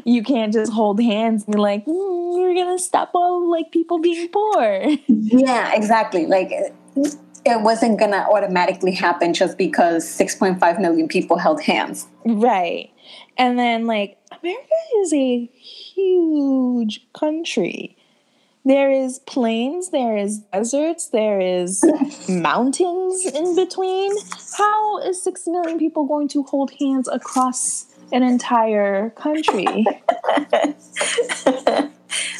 [0.04, 3.98] You can't just hold hands and be like, mm, you're gonna stop all like people
[3.98, 4.86] being poor.
[5.08, 6.26] Yeah, exactly.
[6.26, 12.06] Like it wasn't gonna automatically happen just because 6.5 million people held hands.
[12.24, 12.92] Right.
[13.36, 17.96] And then like America is a huge country.
[18.64, 21.82] There is plains, there is deserts, there is
[22.28, 24.12] mountains in between.
[24.56, 29.86] How is 6 million people going to hold hands across an entire country?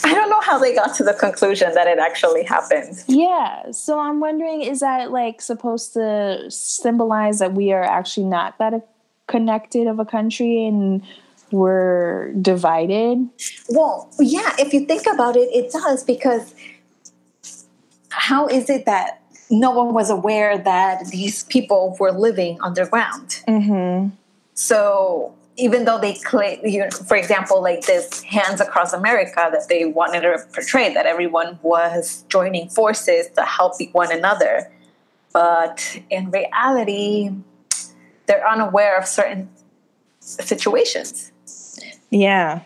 [0.03, 3.03] I don't know how they got to the conclusion that it actually happened.
[3.07, 8.59] Yeah, so I'm wondering is that like supposed to symbolize that we are actually not
[8.59, 8.88] that
[9.26, 11.03] connected of a country and
[11.53, 13.28] were divided?
[13.68, 16.55] Well, yeah, if you think about it, it does because
[18.11, 23.42] how is it that no one was aware that these people were living underground?
[23.48, 24.14] Mm-hmm.
[24.55, 29.68] So even though they claim, you know, for example, like this Hands Across America that
[29.68, 34.70] they wanted to portray, that everyone was joining forces to help one another.
[35.32, 37.30] But in reality,
[38.26, 39.51] they're unaware of certain
[40.20, 41.32] situations.
[42.11, 42.62] Yeah.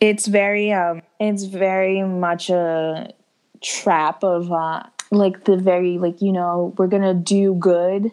[0.00, 3.12] It's very um it's very much a
[3.60, 8.10] trap of uh like the very like you know we're going to do good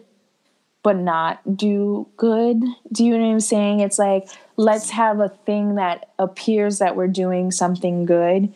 [0.82, 2.62] but not do good.
[2.90, 3.80] Do you know what I'm saying?
[3.80, 8.52] It's like let's have a thing that appears that we're doing something good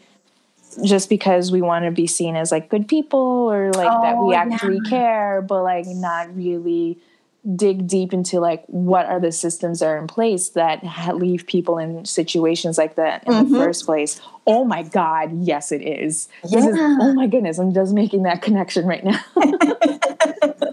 [0.85, 4.17] just because we want to be seen as like good people or like oh, that
[4.19, 4.91] we actually yeah.
[4.91, 6.99] care, but like not really
[7.57, 10.83] dig deep into like what are the systems that are in place that
[11.15, 13.53] leave people in situations like that in mm-hmm.
[13.53, 14.21] the first place?
[14.47, 16.61] Oh my god yes it is, yeah.
[16.61, 19.21] is oh my goodness i'm just making that connection right now.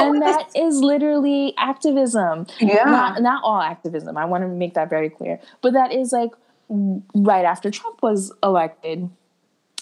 [0.00, 2.46] And that is literally activism.
[2.58, 2.84] Yeah.
[2.84, 5.38] Not, not all activism i want to make that very clear.
[5.62, 6.30] But that is like
[6.68, 9.10] right after trump was elected.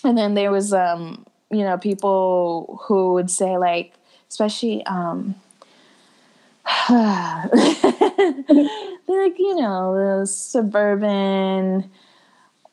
[0.04, 3.94] And then there was um you know, people who would say like,
[4.28, 5.34] especially um,
[6.90, 7.52] like
[9.38, 11.90] you know the suburban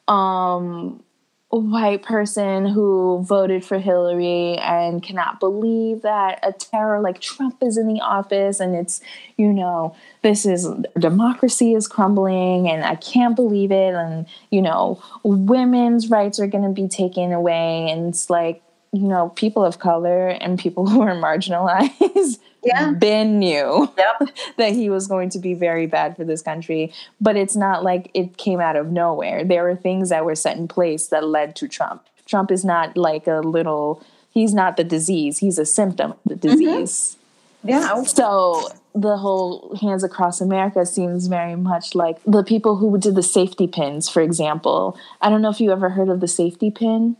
[0.07, 1.01] um
[1.49, 7.77] white person who voted for Hillary and cannot believe that a terror like Trump is
[7.77, 8.99] in the office and it's,
[9.37, 10.67] you know, this is
[10.99, 13.93] democracy is crumbling and I can't believe it.
[13.93, 17.89] And, you know, women's rights are going to be taken away.
[17.89, 22.91] And it's like, you know, people of color and people who are marginalized yeah.
[22.91, 24.29] Ben knew yep.
[24.57, 26.91] that he was going to be very bad for this country.
[27.21, 29.43] But it's not like it came out of nowhere.
[29.43, 32.05] There were things that were set in place that led to Trump.
[32.25, 36.35] Trump is not like a little, he's not the disease, he's a symptom of the
[36.35, 36.49] mm-hmm.
[36.49, 37.17] disease.
[37.59, 37.69] Mm-hmm.
[37.69, 38.03] Yeah.
[38.03, 43.23] So the whole Hands Across America seems very much like the people who did the
[43.23, 44.97] safety pins, for example.
[45.21, 47.17] I don't know if you ever heard of the safety pin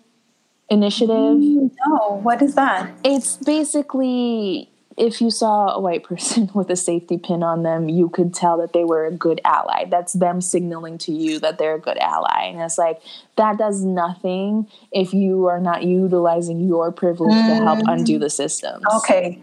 [0.70, 1.10] initiative.
[1.10, 2.92] Mm, no, what is that?
[3.04, 8.10] It's basically if you saw a white person with a safety pin on them, you
[8.10, 9.86] could tell that they were a good ally.
[9.86, 12.46] That's them signaling to you that they're a good ally.
[12.46, 13.02] And it's like,
[13.36, 17.58] that does nothing if you are not utilizing your privilege mm.
[17.58, 17.94] to help mm.
[17.94, 18.82] undo the system.
[18.96, 19.40] Okay.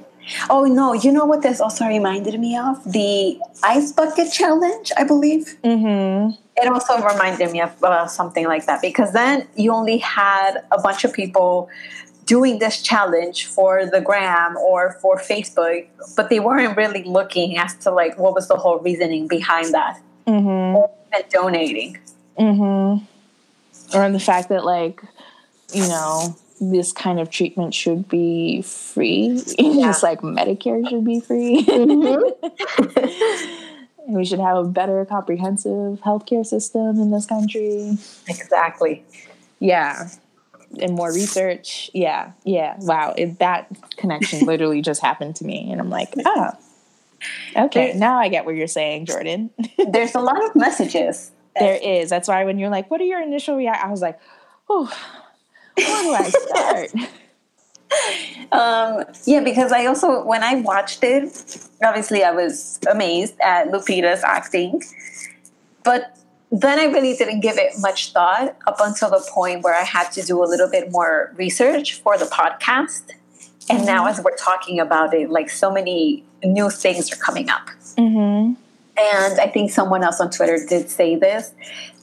[0.49, 0.93] Oh, no.
[0.93, 2.83] You know what this also reminded me of?
[2.91, 5.57] The ice bucket challenge, I believe.
[5.65, 6.41] Mm-hmm.
[6.57, 10.81] It also reminded me of uh, something like that because then you only had a
[10.81, 11.69] bunch of people
[12.27, 17.75] doing this challenge for the gram or for facebook but they weren't really looking as
[17.75, 20.77] to like what was the whole reasoning behind that mm-hmm.
[20.77, 20.91] or
[21.31, 21.99] donating
[22.39, 23.05] mm-hmm.
[23.97, 25.03] or the fact that like
[25.73, 29.87] you know this kind of treatment should be free yeah.
[29.87, 32.15] just like medicare should be free mm-hmm.
[34.15, 37.97] we should have a better comprehensive healthcare system in this country
[38.29, 39.05] exactly
[39.59, 40.09] yeah
[40.81, 41.91] and more research.
[41.93, 42.77] Yeah, yeah.
[42.81, 46.51] Wow, it, that connection literally just happened to me, and I'm like, oh,
[47.57, 47.93] okay.
[47.95, 49.51] now I get what you're saying, Jordan.
[49.89, 51.31] there's a lot of messages.
[51.59, 52.11] There is.
[52.11, 54.19] That's why when you're like, "What are your initial react?" I was like,
[54.71, 54.91] "Oh,
[55.77, 56.95] where do I start?"
[58.53, 64.25] um, yeah, because I also when I watched it, obviously I was amazed at Lupita's
[64.25, 64.83] acting,
[65.85, 66.17] but
[66.53, 70.13] then I really didn't give it much thought up until the point where I had
[70.13, 73.09] to do a little bit more research for the podcast.
[73.71, 73.87] And mm-hmm.
[73.87, 77.69] now, as we're talking about it, like so many new things are coming up.
[77.97, 78.55] Mm-hmm.
[78.99, 81.53] And I think someone else on Twitter did say this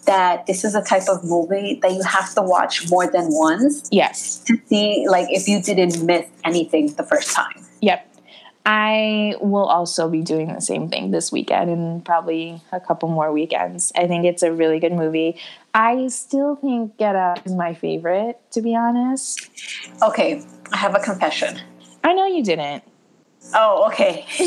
[0.06, 3.88] that this is a type of movie that you have to watch more than once.
[3.92, 4.40] Yes.
[4.46, 7.64] To see, like, if you didn't miss anything the first time.
[7.82, 8.09] Yep.
[8.66, 13.32] I will also be doing the same thing this weekend and probably a couple more
[13.32, 13.92] weekends.
[13.96, 15.38] I think it's a really good movie.
[15.74, 19.50] I still think Get Out is my favorite, to be honest.
[20.02, 21.60] Okay, I have a confession.
[22.04, 22.84] I know you didn't.
[23.54, 24.26] Oh, okay.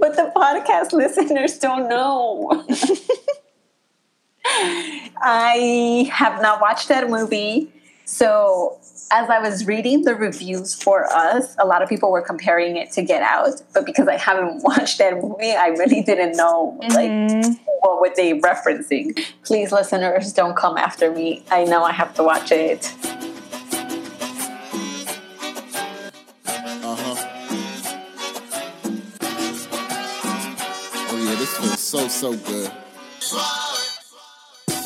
[0.00, 2.64] but the podcast listeners don't know.
[4.46, 7.72] I have not watched that movie.
[8.04, 8.78] So
[9.10, 12.90] as I was reading the reviews for us, a lot of people were comparing it
[12.92, 17.10] to Get Out, but because I haven't watched that movie, I really didn't know like
[17.10, 17.52] mm-hmm.
[17.80, 19.18] what were they referencing.
[19.42, 21.44] Please, listeners, don't come after me.
[21.50, 22.92] I know I have to watch it.
[26.86, 27.30] Uh-huh.
[31.10, 32.70] Oh yeah, this feels so so good.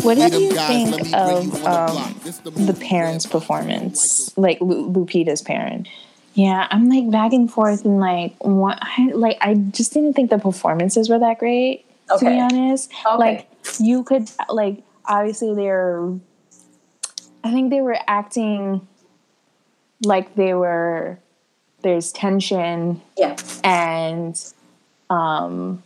[0.02, 2.20] What did you think of um,
[2.66, 5.88] the parents' performance, like Lupita's parent?
[6.34, 10.30] Yeah, I'm like back and forth and like what I, like I just didn't think
[10.30, 12.24] the performances were that great okay.
[12.24, 12.92] to be honest.
[13.04, 13.16] Okay.
[13.16, 13.48] Like
[13.80, 16.12] you could like obviously they're
[17.42, 18.86] I think they were acting
[20.04, 21.18] like they were
[21.82, 23.00] there's tension.
[23.16, 23.36] Yeah.
[23.64, 24.40] And
[25.10, 25.82] um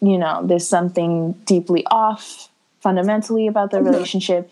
[0.00, 2.49] you know, there's something deeply off
[2.80, 4.50] fundamentally about the relationship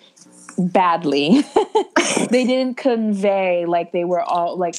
[0.58, 1.42] badly.
[2.30, 4.76] they didn't convey like they were all like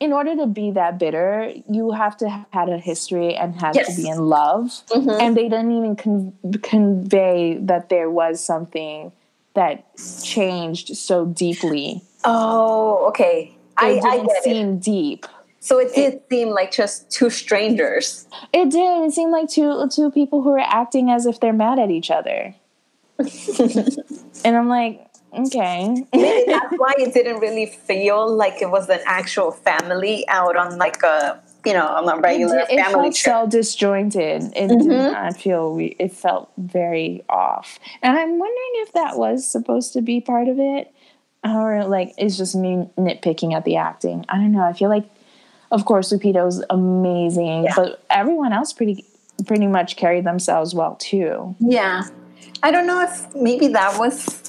[0.00, 3.74] in order to be that bitter, you have to have had a history and have
[3.74, 3.94] yes.
[3.94, 4.66] to be in love.
[4.90, 5.20] Mm-hmm.
[5.20, 9.12] And they didn't even con- convey that there was something
[9.54, 9.84] that
[10.22, 12.02] changed so deeply.
[12.24, 13.56] Oh, okay.
[13.76, 14.80] I, didn't I seem it.
[14.80, 15.26] deep.
[15.64, 18.28] So it did it, seem like just two strangers.
[18.52, 19.06] It did.
[19.06, 22.10] It seemed like two two people who were acting as if they're mad at each
[22.10, 22.54] other.
[23.18, 25.88] and I'm like, okay.
[26.12, 30.76] Maybe that's why it didn't really feel like it was an actual family out on
[30.76, 33.34] like a you know on a regular it, it family felt trip.
[33.34, 34.42] so disjointed.
[34.54, 34.86] It mm-hmm.
[34.86, 35.78] did not feel.
[35.80, 37.78] It felt very off.
[38.02, 40.92] And I'm wondering if that was supposed to be part of it
[41.44, 44.24] or like it's just me nitpicking at the acting.
[44.28, 44.62] I don't know.
[44.62, 45.08] I feel like,
[45.70, 47.72] of course, Lupita's amazing, yeah.
[47.76, 49.04] but everyone else pretty
[49.46, 51.54] pretty much carried themselves well too.
[51.58, 52.04] Yeah,
[52.62, 54.44] I don't know if maybe that was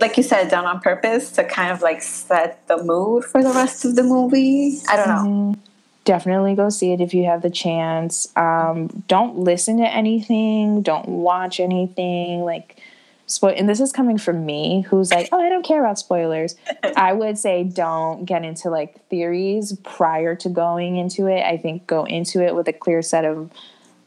[0.00, 3.50] like you said done on purpose to kind of like set the mood for the
[3.50, 4.78] rest of the movie.
[4.88, 5.30] I don't know.
[5.30, 5.60] Mm-hmm.
[6.04, 8.28] Definitely go see it if you have the chance.
[8.36, 10.82] Um, don't listen to anything.
[10.82, 12.42] Don't watch anything.
[12.42, 12.78] Like
[13.26, 16.56] spoil and this is coming from me who's like oh i don't care about spoilers
[16.96, 21.86] i would say don't get into like theories prior to going into it i think
[21.86, 23.50] go into it with a clear set of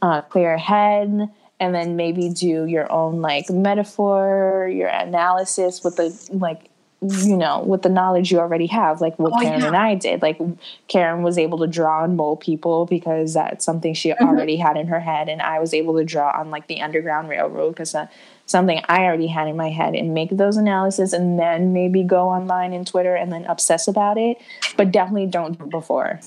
[0.02, 6.30] uh, clear head and then maybe do your own like metaphor your analysis with the
[6.32, 6.70] like
[7.02, 9.68] you know, with the knowledge you already have, like what oh, Karen yeah.
[9.68, 10.22] and I did.
[10.22, 10.40] Like
[10.88, 14.26] Karen was able to draw on mole people because that's something she mm-hmm.
[14.26, 17.30] already had in her head, and I was able to draw on like the Underground
[17.30, 18.12] Railroad because that's
[18.48, 22.30] something I already had in my head, and make those analysis, and then maybe go
[22.30, 24.38] online and Twitter and then obsess about it.
[24.76, 26.20] But definitely don't do before.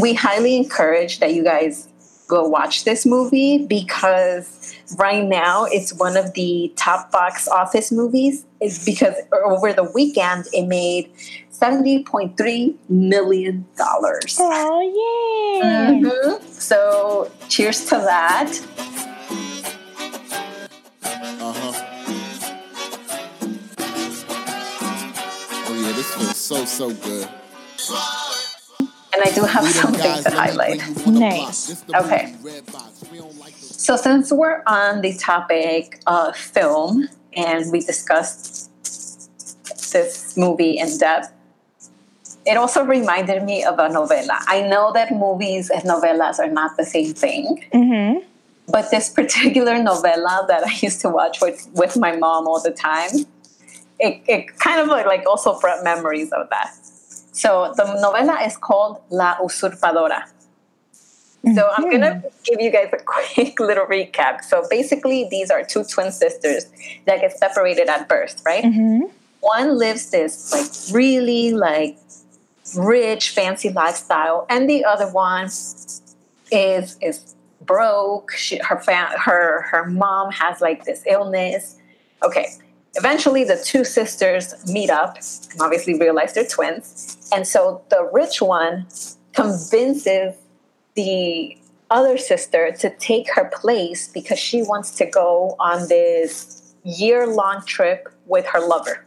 [0.00, 1.88] We highly encourage that you guys
[2.26, 8.44] go watch this movie because right now it's one of the top box office movies
[8.60, 9.14] is because
[9.46, 11.10] over the weekend it made
[11.52, 13.66] $70.3 million.
[13.80, 15.90] Oh, yeah.
[15.90, 16.46] Mm-hmm.
[16.48, 18.60] So, cheers to that.
[26.48, 27.28] So, so good
[29.18, 30.80] and I do have something to highlight.
[31.06, 31.84] Nice.
[31.94, 32.34] Okay.
[33.60, 38.70] So since we're on the topic of film and we discussed
[39.92, 41.32] this movie in depth,
[42.46, 44.38] it also reminded me of a novela.
[44.46, 47.64] I know that movies and novelas are not the same thing.
[47.74, 48.26] Mm-hmm.
[48.70, 52.70] But this particular novela that I used to watch with, with my mom all the
[52.70, 53.10] time,
[53.98, 56.74] it, it kind of like, also brought memories of that.
[57.32, 60.24] So the novela is called La Usurpadora.
[61.54, 62.28] So I'm going to mm-hmm.
[62.44, 64.42] give you guys a quick little recap.
[64.42, 66.66] So basically, these are two twin sisters
[67.06, 68.64] that get separated at birth, right?
[68.64, 69.02] Mm-hmm.
[69.40, 71.96] One lives this like really like
[72.76, 77.34] rich, fancy lifestyle, and the other one is is
[77.64, 78.32] broke.
[78.32, 81.76] She, her fam- her her mom has like this illness.
[82.24, 82.48] Okay,
[82.94, 87.30] eventually the two sisters meet up and obviously realize they're twins.
[87.32, 88.86] And so the rich one
[89.32, 90.34] convinces
[90.94, 91.56] the
[91.90, 97.62] other sister to take her place because she wants to go on this year long
[97.64, 99.04] trip with her lover.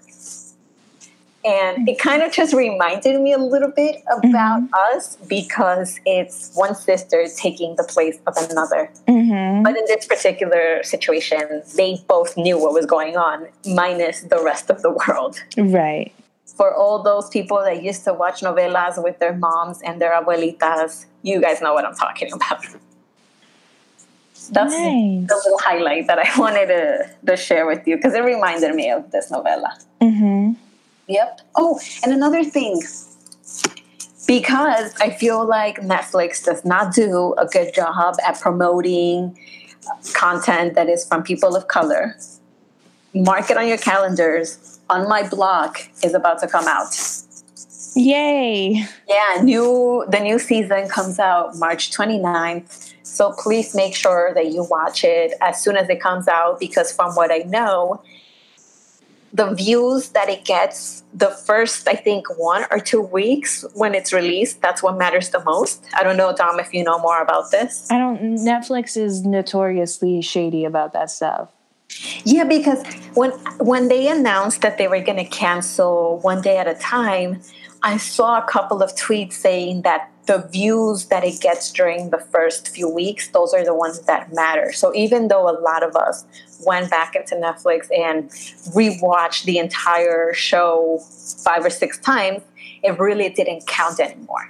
[1.44, 4.96] And it kind of just reminded me a little bit about mm-hmm.
[4.96, 8.92] us because it's one sister taking the place of another.
[9.08, 9.64] Mm-hmm.
[9.64, 14.70] But in this particular situation, they both knew what was going on, minus the rest
[14.70, 15.44] of the world.
[15.58, 16.14] Right.
[16.46, 21.06] For all those people that used to watch novelas with their moms and their abuelitas,
[21.24, 22.66] you guys know what I'm talking about.
[24.52, 25.28] That's nice.
[25.28, 28.92] the little highlight that I wanted to, to share with you because it reminded me
[28.92, 29.72] of this novela.
[30.02, 30.54] Mm-hmm.
[31.12, 31.41] Yep.
[31.55, 32.82] Oh, and another thing,
[34.28, 39.38] because I feel like Netflix does not do a good job at promoting
[40.14, 42.16] content that is from people of color,
[43.14, 44.80] mark it on your calendars.
[44.89, 46.93] On My Block is about to come out.
[47.95, 48.86] Yay.
[49.07, 52.93] Yeah, new the new season comes out March 29th.
[53.03, 56.93] So please make sure that you watch it as soon as it comes out because
[56.93, 58.01] from what I know,
[59.34, 64.12] the views that it gets the first i think one or two weeks when it's
[64.12, 65.84] released that's what matters the most.
[65.98, 67.90] I don't know dom if you know more about this.
[67.90, 71.52] I don't netflix is notoriously shady about that stuff.
[72.24, 76.68] Yeah because when when they announced that they were going to cancel one day at
[76.68, 77.42] a time
[77.84, 82.18] i saw a couple of tweets saying that the views that it gets during the
[82.18, 84.72] first few weeks, those are the ones that matter.
[84.72, 86.26] So even though a lot of us
[86.66, 88.30] went back into Netflix and
[88.76, 90.99] rewatched the entire show
[91.43, 92.41] five or six times,
[92.84, 94.49] it really didn't count anymore.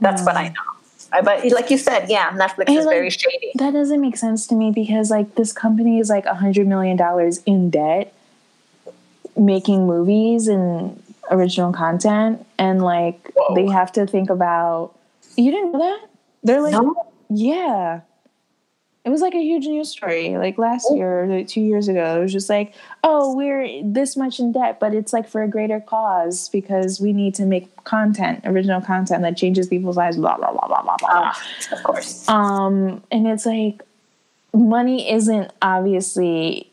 [0.00, 0.26] That's mm.
[0.26, 0.54] what I mm.
[0.54, 1.22] know.
[1.24, 3.52] But like you said, yeah, Netflix and is like, very shady.
[3.56, 6.96] That doesn't make sense to me because like this company is like a hundred million
[6.96, 8.14] dollars in debt,
[9.36, 13.54] making movies and original content, and like Whoa.
[13.54, 14.94] they have to think about
[15.36, 16.08] you didn't know that?
[16.42, 17.12] They're like, no.
[17.28, 18.00] yeah.
[19.04, 20.94] It was like a huge news story, like last oh.
[20.94, 22.18] year, like two years ago.
[22.18, 22.72] It was just like,
[23.02, 27.12] oh, we're this much in debt, but it's like for a greater cause because we
[27.12, 30.16] need to make content, original content that changes people's lives.
[30.16, 31.08] Blah blah blah blah blah blah.
[31.08, 31.32] Uh,
[31.72, 32.28] of course.
[32.28, 33.82] Um, and it's like
[34.54, 36.70] money isn't obviously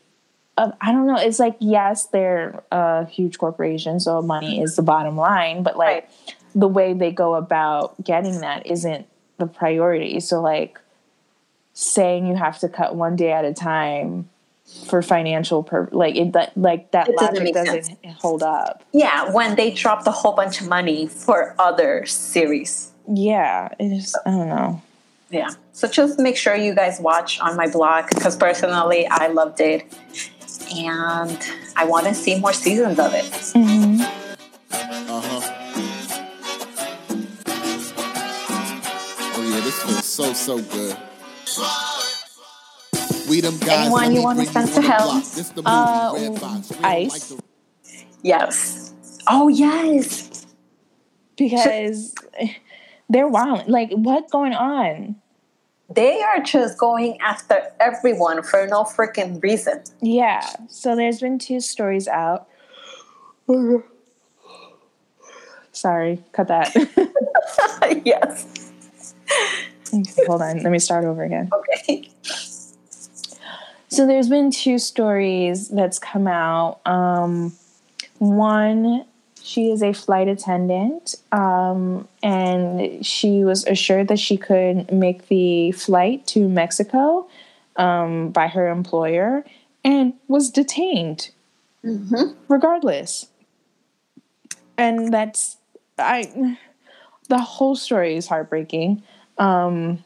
[0.56, 1.16] uh, I don't know.
[1.16, 5.62] It's like yes, they're a huge corporation, so money is the bottom line.
[5.62, 6.34] But like right.
[6.54, 9.06] the way they go about getting that isn't
[9.38, 10.20] the priority.
[10.20, 10.78] So like
[11.80, 14.28] saying you have to cut one day at a time
[14.86, 18.84] for financial per like it that like that it logic doesn't, doesn't hold up.
[18.92, 22.92] Yeah, when they dropped a whole bunch of money for other series.
[23.08, 24.14] Yeah, it is.
[24.26, 24.82] I don't know.
[25.30, 29.60] Yeah, so just make sure you guys watch On My Block because personally I loved
[29.60, 29.92] it,
[30.76, 31.38] and
[31.76, 33.24] I want to see more seasons of it.
[33.24, 34.02] Mm-hmm.
[34.72, 35.40] Uh huh.
[39.34, 40.96] Oh yeah, this feels so so good.
[43.28, 43.86] We them guys.
[43.86, 45.22] Anyone you want to send to hell?
[45.64, 47.32] Uh, ice.
[48.22, 48.94] Yes.
[49.28, 50.46] Oh yes.
[51.36, 52.14] Because
[53.08, 53.68] they're wild.
[53.68, 55.16] Like what's going on?
[55.92, 59.82] They are just going after everyone for no freaking reason.
[60.00, 60.48] Yeah.
[60.68, 62.48] So there's been two stories out.
[65.72, 66.74] Sorry, cut that.
[68.04, 68.72] yes.
[70.26, 70.62] Hold on.
[70.62, 71.50] Let me start over again.
[71.52, 72.10] Okay.
[73.88, 76.80] So there's been two stories that's come out.
[76.86, 77.52] Um,
[78.18, 79.04] one,
[79.42, 85.72] she is a flight attendant, um, and she was assured that she could make the
[85.72, 87.28] flight to Mexico
[87.76, 89.44] um, by her employer,
[89.82, 91.30] and was detained,
[91.84, 92.34] mm-hmm.
[92.48, 93.26] regardless.
[94.78, 95.56] And that's
[95.98, 96.58] I.
[97.28, 99.02] The whole story is heartbreaking.
[99.40, 100.04] Um,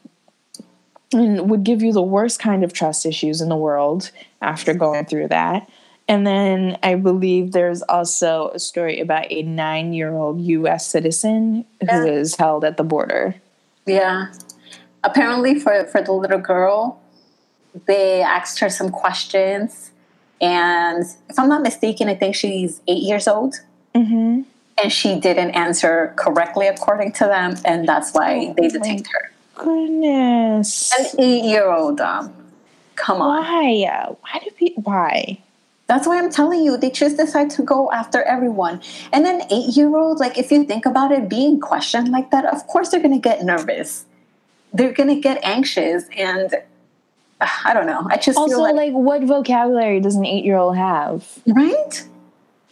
[1.13, 4.11] and would give you the worst kind of trust issues in the world
[4.41, 5.69] after going through that.
[6.07, 11.65] And then I believe there's also a story about a nine year old US citizen
[11.81, 11.99] yeah.
[11.99, 13.35] who is held at the border.
[13.85, 14.31] Yeah.
[15.03, 17.01] Apparently, for, for the little girl,
[17.85, 19.91] they asked her some questions.
[20.41, 23.55] And if I'm not mistaken, I think she's eight years old.
[23.93, 24.41] Mm-hmm.
[24.81, 27.55] And she didn't answer correctly according to them.
[27.63, 30.93] And that's why they detained her goodness.
[30.97, 32.01] An eight year old.
[32.01, 32.33] Um,
[32.95, 33.43] come on.
[33.43, 34.15] Why?
[34.21, 35.39] Why do people, why?
[35.87, 38.81] That's why I'm telling you, they just decide to go after everyone.
[39.13, 42.45] And then eight year old, like if you think about it, being questioned like that,
[42.45, 44.05] of course they're gonna get nervous.
[44.73, 46.53] They're gonna get anxious and
[47.39, 48.07] uh, I don't know.
[48.09, 51.37] I just also like, like, what vocabulary does an eight year old have?
[51.45, 52.07] Right.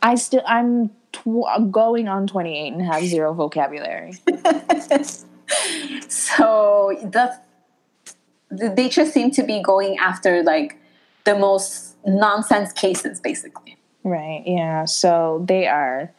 [0.02, 4.14] I still I'm tw- going on 28 and have zero vocabulary.
[6.10, 7.40] so the
[8.50, 10.78] they just seem to be going after like
[11.24, 16.12] the most nonsense cases basically right yeah so they are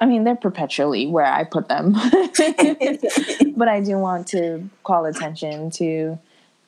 [0.00, 1.92] i mean they're perpetually where i put them
[3.56, 6.18] but i do want to call attention to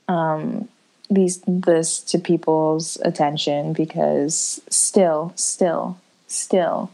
[0.09, 0.69] um,
[1.11, 6.91] these this to people's attention because still still still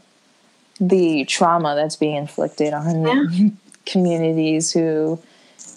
[0.79, 3.49] the trauma that's being inflicted on yeah.
[3.85, 5.19] communities who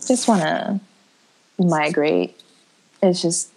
[0.07, 0.81] just want to
[1.59, 2.41] migrate.
[3.03, 3.51] It's just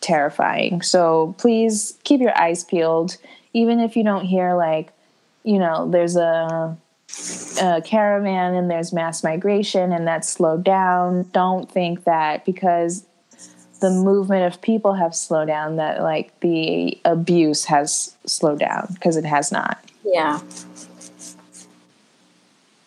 [0.00, 0.82] terrifying.
[0.82, 3.16] So please keep your eyes peeled,
[3.52, 4.92] even if you don't hear like,
[5.44, 6.76] you know, there's a,
[7.60, 11.28] a caravan and there's mass migration and that's slowed down.
[11.32, 13.04] Don't think that because
[13.80, 19.16] the movement of people have slowed down that like the abuse has slowed down because
[19.16, 19.78] it has not.
[20.12, 20.40] Yeah.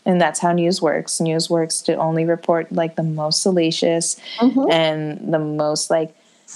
[0.05, 1.21] And that's how news works.
[1.21, 4.71] News works to only report like the most salacious mm-hmm.
[4.71, 6.15] and the most like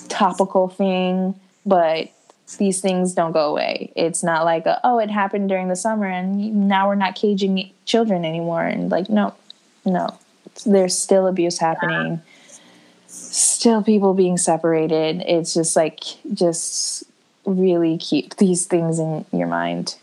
[0.09, 2.09] topical thing but
[2.57, 3.91] these things don't go away.
[3.95, 7.71] It's not like a, oh it happened during the summer and now we're not caging
[7.85, 8.63] children anymore.
[8.63, 9.33] And like no
[9.83, 10.17] no.
[10.65, 12.21] There's still abuse happening.
[13.07, 15.21] Still people being separated.
[15.27, 15.99] It's just like
[16.33, 17.03] just
[17.45, 19.95] really keep these things in your mind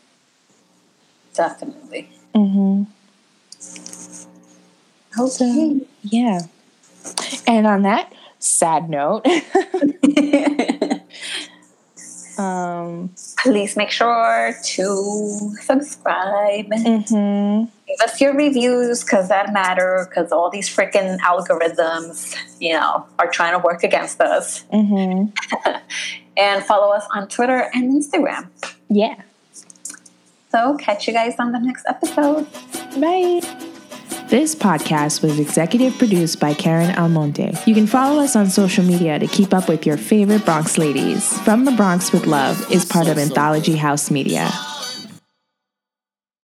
[1.35, 2.85] definitely mm-hmm
[5.19, 5.29] Okay.
[5.29, 6.41] So, yeah.
[7.47, 9.27] And on that sad note,
[12.39, 16.67] um, please make sure to subscribe.
[16.67, 17.65] Mm-hmm.
[17.87, 20.07] Give us your reviews because that matter.
[20.09, 24.65] Because all these freaking algorithms, you know, are trying to work against us.
[24.73, 25.75] Mm-hmm.
[26.39, 28.49] and follow us on Twitter and Instagram.
[28.89, 29.21] Yeah.
[30.53, 32.47] So catch you guys on the next episode.
[33.01, 33.41] Bye.
[34.29, 37.53] This podcast was executive produced by Karen Almonte.
[37.67, 41.39] You can follow us on social media to keep up with your favorite Bronx ladies.
[41.41, 44.51] From the Bronx with Love is part of Anthology House Media.